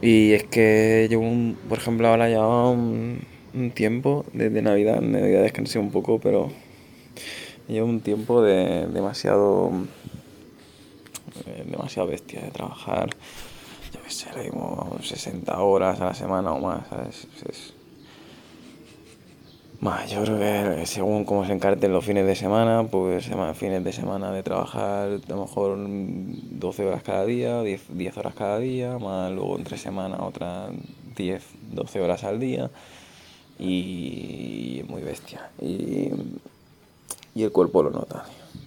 [0.00, 3.20] Y es que llevo, un, por ejemplo, ahora ya un,
[3.74, 6.50] tiempo, desde Navidad, en Navidad descansé un poco, pero
[7.68, 9.70] llevo un tiempo de demasiado,
[11.46, 13.10] eh, demasiado bestia de trabajar
[13.92, 17.28] yo qué sé, le digo 60 horas a la semana o más, ¿sabes?
[17.48, 17.73] Es-
[19.84, 24.32] Yo creo que según cómo se encarten los fines de semana, pues fines de semana
[24.32, 28.96] de trabajar a lo mejor mm, 12 horas cada día, 10, 10 horas cada día,
[28.98, 30.70] más luego entre semana otras
[31.16, 32.70] 10, 12 horas al día
[33.58, 35.50] y es muy bestia.
[35.60, 36.08] Y,
[37.34, 38.24] y el cuerpo lo nota,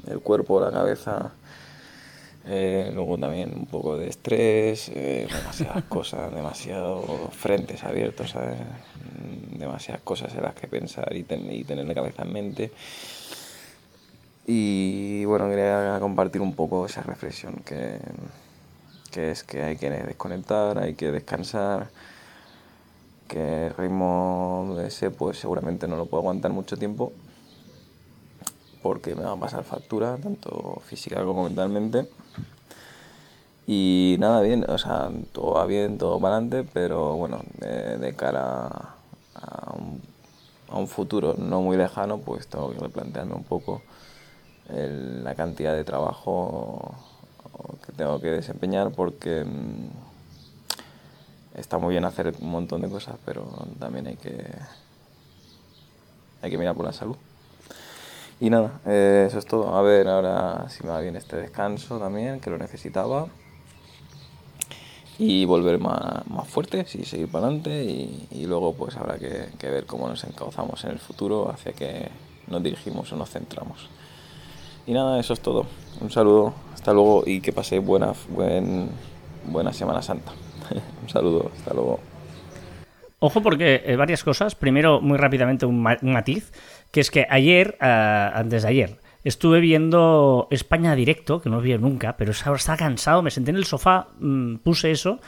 [0.07, 1.31] el cuerpo, la cabeza,
[2.49, 8.57] eh, luego también un poco de estrés, eh, demasiadas cosas, demasiados frentes abiertos, ¿sabes?
[8.59, 12.71] Mm, demasiadas cosas en las que pensar y, ten- y tener la cabeza en mente.
[14.45, 17.99] Y bueno, quería compartir un poco esa reflexión que,
[19.11, 21.89] que es que hay que desconectar, hay que descansar,
[23.27, 27.11] que el ritmo ese pues seguramente no lo puedo aguantar mucho tiempo
[28.81, 32.07] porque me va a pasar factura, tanto física como mentalmente.
[33.69, 38.95] Y nada, bien, o sea, todo va bien, todo para adelante, pero bueno, de, cara
[39.35, 39.73] a
[40.71, 43.81] un, futuro no muy lejano, pues tengo que replantearme un poco
[44.69, 46.95] la cantidad de trabajo
[47.85, 49.89] que tengo que desempeñar porque mm,
[51.59, 53.45] está muy bien hacer un montón de cosas, pero
[53.79, 54.45] también hay que,
[56.41, 57.17] hay que mirar por la salud.
[58.39, 59.75] Y nada, eh, eso es todo.
[59.75, 63.27] A ver ahora si me va bien este descanso también, que lo necesitaba.
[65.19, 67.83] Y volver más, más fuertes y seguir para adelante.
[67.83, 72.09] Y, luego pues habrá que, ver cómo nos encauzamos en el futuro, hacia que
[72.47, 73.89] nos dirigimos o nos centramos.
[74.85, 75.65] Y nada, eso es todo.
[75.99, 78.89] Un saludo, hasta luego y que paséis buena, buen,
[79.45, 80.31] buena Semana Santa.
[81.03, 81.99] Un saludo, hasta luego.
[83.19, 84.53] Ojo porque eh, varias cosas.
[84.53, 86.51] Primero, muy rápidamente, un, ma- un matiz,
[86.91, 88.97] que es que ayer, ah, antes de ayer,
[89.27, 93.51] estuve viendo España directo, que no lo vi nunca, pero ahora estaba cansado, me senté
[93.51, 95.19] en el sofá, mm, puse eso,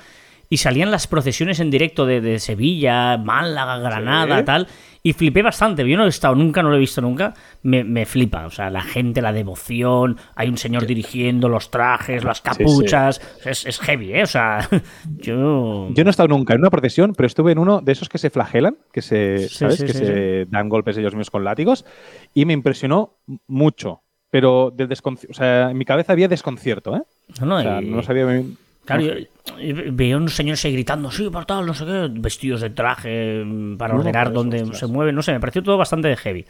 [0.50, 4.46] y salían las procesiones en directo de, de Sevilla, Málaga, Granada, ¿Sí?
[4.46, 4.68] tal,
[5.02, 5.88] y flipé bastante.
[5.88, 7.34] Yo no he estado nunca, no lo he visto nunca,
[7.64, 8.46] me, me flipa.
[8.46, 12.44] O sea, la gente, la devoción, hay un señor dirigiendo los trajes, las sí.
[12.44, 14.24] capuchas, Es, es heavy, ¿eh?
[14.24, 14.68] O sea,
[15.18, 15.90] yo...
[15.94, 18.18] Yo no he estado nunca en una procesión, pero estuve en uno de esos que
[18.18, 19.84] se flagelan, que se, ¿sabes?
[19.84, 21.86] que se dan golpes ellos mismos con látigos,
[22.34, 23.16] y me impresionó
[23.48, 24.02] mucho.
[24.32, 27.02] Pero del desconci- o sea, en mi cabeza había desconcierto, ¿eh?
[27.40, 28.26] No, no, O sea, y- no sabía
[28.86, 29.16] Claro, no yo,
[29.62, 33.44] yo veía unos señores ahí gritando, sí, por tal, no sé qué, vestidos de traje
[33.46, 34.80] mm, para No, ordenar por eso, dónde ostras.
[34.80, 36.46] se mueven, no sé, me pareció todo bastante heavy.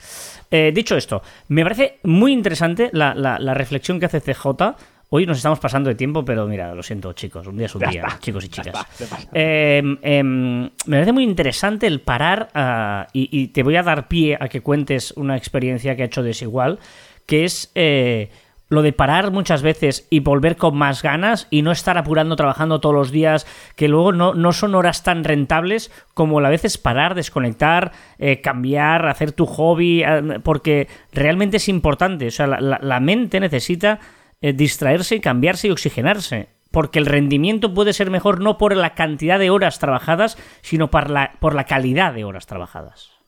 [0.51, 4.75] Eh, dicho esto, me parece muy interesante la, la- la reflexión que hace CJ.
[5.11, 7.81] Hoy nos estamos pasando de tiempo, pero mira, lo siento, chicos, un día es un
[7.89, 8.85] día, chicos y chicas.
[9.33, 14.07] Eh, em, me parece muy interesante el parar ah, y, y te voy a dar
[14.07, 16.77] pie a que cuentes una experiencia que ha hecho desigual,
[17.25, 18.29] que es eh,
[18.69, 22.79] lo de parar muchas veces y volver con más ganas y no estar apurando trabajando
[22.79, 23.45] todos los días,
[23.75, 29.07] que luego no, no son horas tan rentables como a veces parar, desconectar, eh, cambiar,
[29.07, 32.27] hacer tu hobby, eh, porque realmente es importante.
[32.27, 33.99] O sea, la mente necesita
[34.41, 36.49] eh, distraerse y cambiarse y oxigenarse.
[36.71, 41.09] Porque el rendimiento puede ser mejor no por la cantidad de horas trabajadas, sino por
[41.09, 43.18] la, por la calidad de horas trabajadas.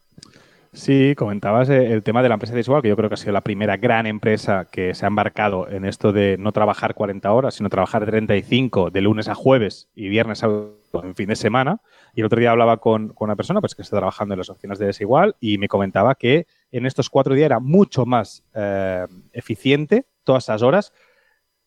[0.74, 3.34] Sí, comentabas eh, el tema de la empresa Desigual, que yo creo que ha sido
[3.34, 7.56] la primera gran empresa que se ha embarcado en esto de no trabajar 40 horas,
[7.56, 10.48] sino trabajar 35 de lunes a jueves y viernes a
[10.94, 11.82] en fin de semana.
[12.14, 14.50] Y el otro día hablaba con, con una persona pues, que está trabajando en las
[14.50, 19.08] oficinas de Desigual y me comentaba que en estos cuatro días era mucho más eh,
[19.34, 20.94] eficiente todas esas horas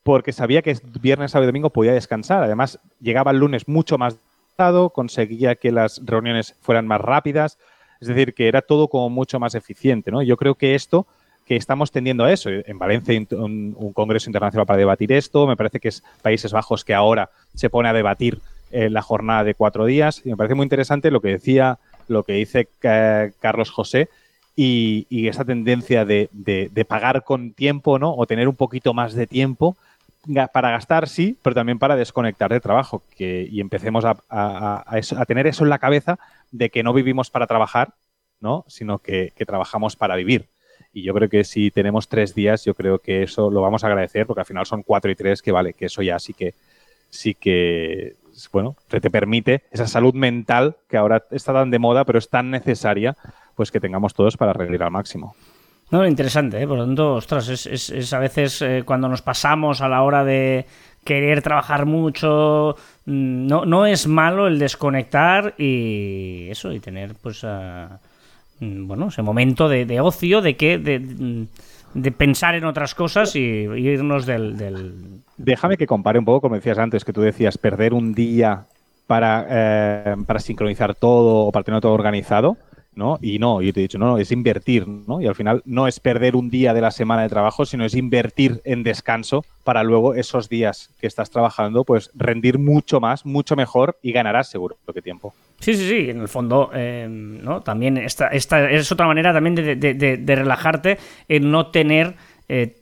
[0.02, 2.42] porque sabía que viernes, sábado y domingo podía descansar.
[2.42, 4.18] Además, llegaba el lunes mucho más
[4.57, 7.59] dado, conseguía que las reuniones fueran más rápidas,
[8.05, 10.22] es decir, que era todo como mucho más eficiente, ¿no?
[10.22, 11.07] Yo creo que esto,
[11.46, 15.80] que estamos tendiendo a eso, en Valencia un, congreso internacional para debatir esto, me parece
[15.80, 18.40] que es Países Bajos que ahora se pone a debatir
[18.70, 21.78] eh, la jornada de cuatro días, y me parece muy interesante lo que decía,
[22.09, 24.09] lo que dice eh, Carlos José,
[24.57, 28.14] y, esa tendencia de, de- pagar con tiempo, ¿no?
[28.14, 29.76] O tener un poquito más de tiempo
[30.53, 33.03] para gastar, sí, pero también para desconectar de trabajo.
[33.16, 34.85] Que, y empecemos a, a-
[35.27, 36.18] tener eso en la cabeza
[36.51, 37.95] de que no vivimos para trabajar,
[38.41, 38.64] ¿no?
[38.68, 40.47] Sino que, trabajamos para vivir.
[40.93, 43.89] Y yo creo que si tenemos tres días, yo creo que eso lo vamos a
[43.89, 46.55] agradecer, porque al final son cuatro y tres, que vale, que eso ya sí que,
[47.11, 48.16] sí que,
[48.53, 52.51] bueno, te permite esa salud mental que ahora está tan de moda, pero es tan
[52.51, 53.16] necesaria,
[53.57, 55.35] pues que tengamos todos para rendir al máximo.
[55.95, 56.66] No, interesante, ¿eh?
[56.66, 60.03] por lo tanto, ostras, es, es- es a veces eh, cuando nos pasamos a la
[60.03, 60.66] hora de
[61.05, 62.74] querer trabajar mucho,
[63.07, 69.22] mm, no, no es malo el desconectar y eso, y tener pues, mm, bueno, ese
[69.22, 71.47] momento de, ocio, de que, de, mm,
[71.95, 74.95] de pensar en otras cosas y, y irnos del, del-
[75.36, 78.64] Déjame que compare un poco, como decías antes, que tú decías perder un día
[79.07, 82.57] para, eh, para sincronizar todo o para tener todo organizado,
[82.97, 83.18] ¿no?
[83.20, 85.20] Y no, yo te he dicho, no, no, es invertir, ¿no?
[85.20, 87.95] Y al final no es perder un día de la semana de trabajo, sino es
[87.95, 93.57] invertir en descanso para luego esos días que estás trabajando, pues rendir mucho más, mucho
[93.57, 95.34] mejor y ganarás seguro lo que tiempo.
[95.61, 97.62] Sí, sí, sí, en el fondo, eh, ¿no?
[97.62, 102.14] También esta, esta es otra manera también de, de- de- de relajarte en no tener
[102.49, 102.74] eh,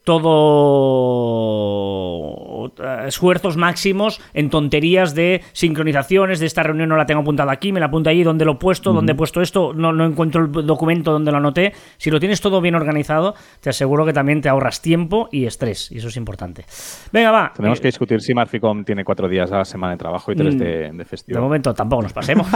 [1.42, 7.52] todo eh, esfuerzos máximos en tonterías de sincronizaciones, de esta reunión no la tengo apuntada
[7.52, 10.04] aquí, me la apunto allí, donde lo he puesto, donde he puesto esto, no, no
[10.04, 11.72] encuentro el documento donde lo anoté.
[11.96, 15.90] Si lo tienes todo bien organizado, te aseguro que también te ahorras tiempo y estrés,
[15.92, 16.64] y eso es importante.
[17.12, 17.52] Venga, va.
[17.54, 20.36] Tenemos eh, que discutir si Marficom tiene cuatro días a la semana de trabajo y
[20.36, 20.58] tres Mm.
[20.58, 21.40] de, de De festivo.
[21.40, 22.46] momento tampoco nos pasemos.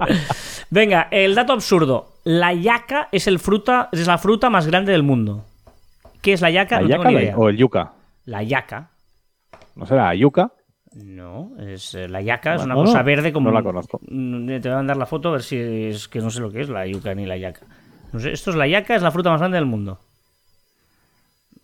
[0.70, 2.12] Venga, el dato absurdo.
[2.24, 5.44] La yaca es, el fruta, es la fruta más grande del mundo.
[6.26, 6.76] ¿Qué es la yaca?
[6.76, 7.92] ¿La no tengo la- o el yuca?
[8.24, 8.90] La yaca.
[9.76, 10.50] ¿No será yuca?
[10.92, 13.48] No, es eh, la yaca es una no, cosa verde como.
[13.48, 14.00] no la conozco.
[14.08, 16.50] Mm, Te voy a mandar la foto a ver si es que no sé lo
[16.50, 17.60] que es la yuca ni la yaca.
[18.12, 20.00] No sé, esto es la yaca, es la fruta más grande del mundo.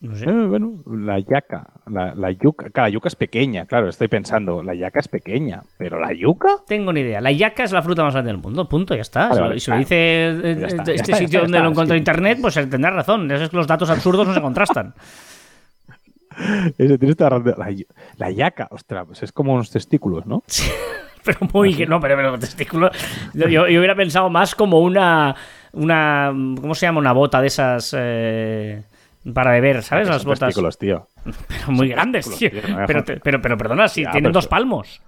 [0.02, 0.28] No sé.
[0.28, 4.60] Eh, bueno, la yaca, la, la yuca, claro, la yuca es pequeña, claro, estoy pensando,
[4.60, 7.20] la yaca es pequeña, pero la yuca, Tengo ni idea.
[7.20, 8.68] La yaca es la fruta más grande del mundo.
[8.68, 9.28] Punto, ya está.
[9.28, 11.68] Vale, vale, y si lo dice eh, ya está, este está, sitio está, donde lo
[11.70, 13.30] encuentro en internet, pues eh, tendrás razón.
[13.30, 14.92] Es que los datos absurdos no se contrastan.
[16.78, 17.76] ese tienes toda la razón.
[18.16, 20.42] la, yaca, ostras, pues es como unos testículos, ¿no?
[21.24, 22.90] Pero muy no, pero, pero testículo.
[23.32, 25.36] Yo, yo hubiera pensado más como una.
[25.72, 26.98] una ¿Cómo se llama?
[26.98, 27.94] Una bota de esas.
[27.96, 28.82] eh,
[29.34, 30.08] para beber, ¿sabes?
[30.08, 30.54] Las botas.
[30.78, 31.06] tío.
[31.48, 32.50] Pero muy grandes, tío.
[32.68, 35.00] no Pero, pero, pero, perdona, si Ya, tienen pero dos palmos.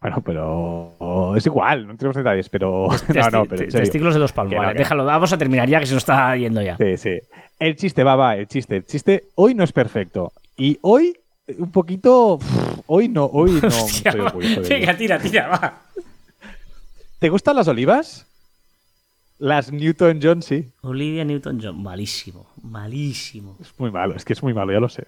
[0.00, 3.80] Bueno, pero es igual, no tenemos detalles, pero no, Testi- no, pero te- serio.
[3.80, 4.50] testículos de dos palmos.
[4.50, 4.84] Que no, Vale, que no.
[4.84, 5.04] déjalo.
[5.06, 6.76] Vamos a terminar ya, que se nos está yendo ya.
[6.76, 7.18] Sí, sí.
[7.58, 8.76] El chiste, va, va, el chiste.
[8.76, 10.32] El chiste hoy no es perfecto.
[10.58, 11.16] Y hoy,
[11.58, 12.38] un poquito.
[12.38, 14.58] pff, Hoy no, hoy no Hostia, estoy.
[14.68, 15.80] Venga, tira, tira, va.
[17.18, 18.26] ¿Te gustan las olivas?
[19.44, 20.72] Las Newton John, sí.
[20.80, 23.58] Olivia Newton-John, malísimo, malísimo.
[23.60, 25.06] Es muy malo, es que es muy malo, ya lo sé.